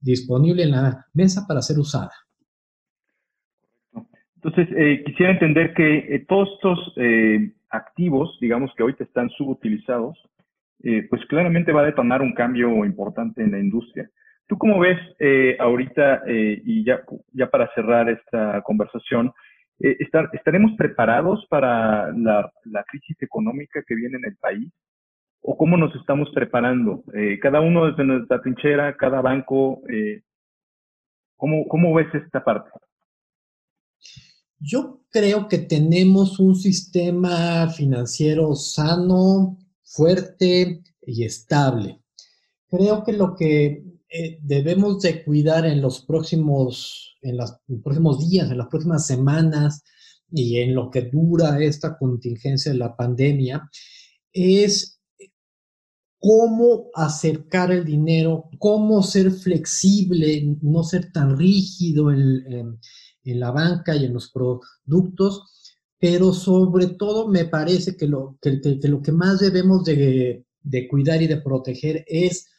disponible 0.00 0.62
en 0.62 0.70
la 0.72 1.06
mesa 1.14 1.46
para 1.48 1.62
ser 1.62 1.78
usada. 1.78 2.12
Entonces, 4.36 4.68
eh, 4.76 5.02
quisiera 5.06 5.32
entender 5.32 5.72
que 5.72 5.98
eh, 5.98 6.26
todos 6.28 6.48
estos 6.56 6.92
eh, 6.96 7.52
activos, 7.70 8.36
digamos 8.40 8.70
que 8.76 8.82
hoy 8.82 8.94
están 8.98 9.30
subutilizados, 9.30 10.18
pues 11.10 11.24
claramente 11.28 11.70
va 11.70 11.82
a 11.82 11.86
detonar 11.86 12.22
un 12.22 12.34
cambio 12.34 12.84
importante 12.84 13.40
en 13.40 13.52
la 13.52 13.60
industria. 13.60 14.10
¿Tú 14.52 14.58
cómo 14.58 14.80
ves 14.80 14.98
eh, 15.18 15.56
ahorita, 15.58 16.24
eh, 16.26 16.60
y 16.62 16.84
ya, 16.84 17.00
para 17.50 17.72
cerrar 17.74 18.10
esta 18.10 18.60
conversación, 18.60 19.32
eh, 19.80 19.96
¿estaremos 20.34 20.72
preparados 20.76 21.46
para 21.48 22.12
la, 22.12 22.52
crisis 22.86 23.16
económica 23.22 23.82
que 23.88 23.94
viene 23.94 24.18
en 24.18 24.26
el 24.26 24.36
país? 24.36 24.70
¿O 25.40 25.56
cómo 25.56 25.78
nos 25.78 25.96
estamos 25.96 26.28
preparando? 26.34 27.02
cada 27.40 27.62
uno 27.62 27.86
desde 27.86 28.04
nuestra 28.04 28.42
trinchera, 28.42 28.94
cada 28.94 29.22
banco, 29.22 29.80
¿cómo, 31.36 31.66
¿cómo 31.66 31.94
ves 31.94 32.14
esta 32.14 32.44
parte? 32.44 32.68
Yo 34.58 35.00
creo 35.10 35.48
que 35.48 35.60
tenemos 35.60 36.38
un 36.38 36.56
sistema 36.56 37.70
financiero 37.70 38.54
sano, 38.54 39.56
fuerte 39.82 40.82
y 41.06 41.24
estable. 41.24 42.00
Creo 42.68 43.02
que 43.02 43.12
lo 43.14 43.34
que 43.34 43.91
eh, 44.14 44.38
debemos 44.42 45.00
de 45.00 45.24
cuidar 45.24 45.64
en 45.64 45.80
los 45.80 46.04
próximos, 46.04 47.16
en 47.22 47.38
los 47.38 47.56
próximos 47.82 48.28
días, 48.28 48.50
en 48.50 48.58
las 48.58 48.68
próximas 48.68 49.06
semanas 49.06 49.82
y 50.30 50.58
en 50.58 50.74
lo 50.74 50.90
que 50.90 51.02
dura 51.02 51.58
esta 51.62 51.96
contingencia 51.96 52.72
de 52.72 52.78
la 52.78 52.94
pandemia, 52.94 53.70
es 54.30 55.00
cómo 56.18 56.90
acercar 56.94 57.72
el 57.72 57.86
dinero, 57.86 58.50
cómo 58.58 59.02
ser 59.02 59.30
flexible, 59.30 60.58
no 60.60 60.84
ser 60.84 61.10
tan 61.10 61.38
rígido 61.38 62.12
en, 62.12 62.78
la 63.24 63.50
banca 63.50 63.96
y 63.96 64.04
en 64.04 64.12
los 64.12 64.30
productos, 64.30 65.76
pero 65.98 66.34
sobre 66.34 66.88
todo 66.88 67.28
me 67.28 67.46
parece 67.46 67.96
que 67.96 68.06
lo 68.06 68.36
que, 68.42 68.60
lo 68.82 69.00
que 69.00 69.12
más 69.12 69.40
debemos 69.40 69.84
de, 69.84 70.44
de 70.62 70.88
cuidar 70.88 71.22
y 71.22 71.28
de 71.28 71.40
proteger 71.40 72.04
es 72.06 72.51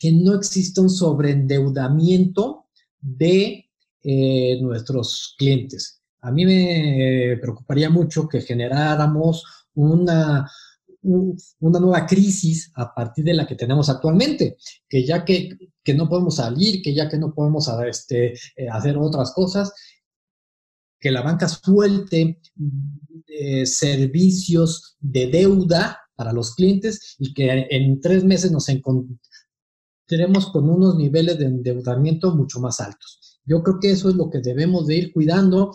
que 0.00 0.10
no 0.12 0.34
exista 0.34 0.80
un 0.80 0.88
sobreendeudamiento 0.88 2.66
de 3.00 3.70
eh, 4.02 4.58
nuestros 4.62 5.34
clientes. 5.38 6.00
A 6.22 6.32
mí 6.32 6.46
me 6.46 7.36
preocuparía 7.40 7.90
mucho 7.90 8.26
que 8.26 8.40
generáramos 8.40 9.44
una, 9.74 10.50
una 11.02 11.80
nueva 11.80 12.06
crisis 12.06 12.72
a 12.74 12.94
partir 12.94 13.24
de 13.24 13.34
la 13.34 13.46
que 13.46 13.56
tenemos 13.56 13.90
actualmente, 13.90 14.56
que 14.88 15.04
ya 15.04 15.22
que, 15.24 15.50
no 15.94 16.08
podemos 16.08 16.36
salir, 16.36 16.80
que 16.82 16.94
ya 16.94 17.08
que 17.08 17.18
no 17.18 17.34
podemos 17.34 17.70
este, 17.86 18.32
eh, 18.32 18.68
hacer 18.70 18.96
otras 18.96 19.32
cosas, 19.32 19.72
que 20.98 21.10
la 21.10 21.20
banca 21.22 21.48
suelte 21.48 22.40
eh, 23.26 23.66
servicios 23.66 24.96
de 24.98 25.26
deuda 25.26 25.98
para 26.14 26.32
los 26.32 26.54
clientes 26.54 27.16
y 27.18 27.34
que 27.34 27.66
en 27.70 28.00
tres 28.00 28.24
meses 28.24 28.50
nos 28.50 28.68
encontremos 28.70 29.18
tenemos 30.10 30.50
con 30.50 30.68
unos 30.68 30.96
niveles 30.96 31.38
de 31.38 31.44
endeudamiento 31.44 32.34
mucho 32.34 32.58
más 32.58 32.80
altos. 32.80 33.40
Yo 33.44 33.62
creo 33.62 33.78
que 33.80 33.92
eso 33.92 34.08
es 34.08 34.16
lo 34.16 34.28
que 34.28 34.40
debemos 34.40 34.88
de 34.88 34.96
ir 34.96 35.12
cuidando, 35.12 35.72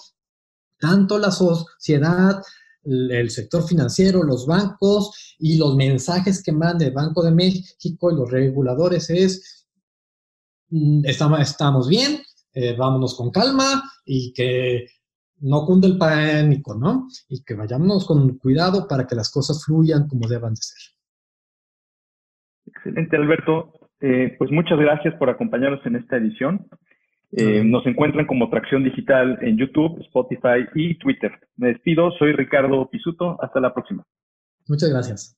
tanto 0.78 1.18
la 1.18 1.32
sociedad, 1.32 2.42
el 2.84 3.30
sector 3.30 3.66
financiero, 3.66 4.24
los 4.24 4.46
bancos 4.46 5.36
y 5.40 5.58
los 5.58 5.78
mensajes 5.78 6.44
que 6.44 6.52
manda 6.52 6.86
el 6.86 6.92
Banco 6.92 7.24
de 7.24 7.32
México 7.32 8.12
y 8.12 8.16
los 8.16 8.30
reguladores 8.30 9.10
es, 9.10 9.68
mm, 10.70 11.06
estamos, 11.06 11.88
bien, 11.88 12.22
eh, 12.54 12.76
vámonos 12.76 13.16
con 13.16 13.32
calma 13.32 13.84
y 14.04 14.34
que 14.34 14.86
no 15.40 15.66
cunde 15.66 15.88
el 15.88 15.98
pánico, 15.98 16.76
¿no? 16.76 17.08
Y 17.30 17.42
que 17.42 17.54
vayamos 17.54 18.06
con 18.06 18.38
cuidado 18.38 18.86
para 18.86 19.08
que 19.08 19.16
las 19.16 19.32
cosas 19.32 19.64
fluyan 19.64 20.10
como 20.10 20.28
deban 20.28 20.56
de 20.56 20.62
ser. 20.62 20.96
Excelente, 22.66 23.16
Alberto. 23.16 23.75
Eh, 24.08 24.36
pues 24.38 24.52
muchas 24.52 24.78
gracias 24.78 25.16
por 25.16 25.32
acompañarnos 25.32 25.84
en 25.84 25.96
esta 25.96 26.18
edición. 26.18 26.68
Eh, 27.32 27.64
nos 27.64 27.88
encuentran 27.88 28.28
como 28.28 28.52
Tracción 28.52 28.84
Digital 28.84 29.40
en 29.42 29.58
YouTube, 29.58 30.00
Spotify 30.02 30.68
y 30.76 30.94
Twitter. 31.00 31.32
Me 31.58 31.70
despido, 31.70 32.12
soy 32.20 32.34
Ricardo 32.34 32.88
Pisuto. 32.88 33.42
Hasta 33.42 33.60
la 33.60 33.74
próxima. 33.74 34.06
Muchas 34.68 34.92
gracias. 34.92 35.36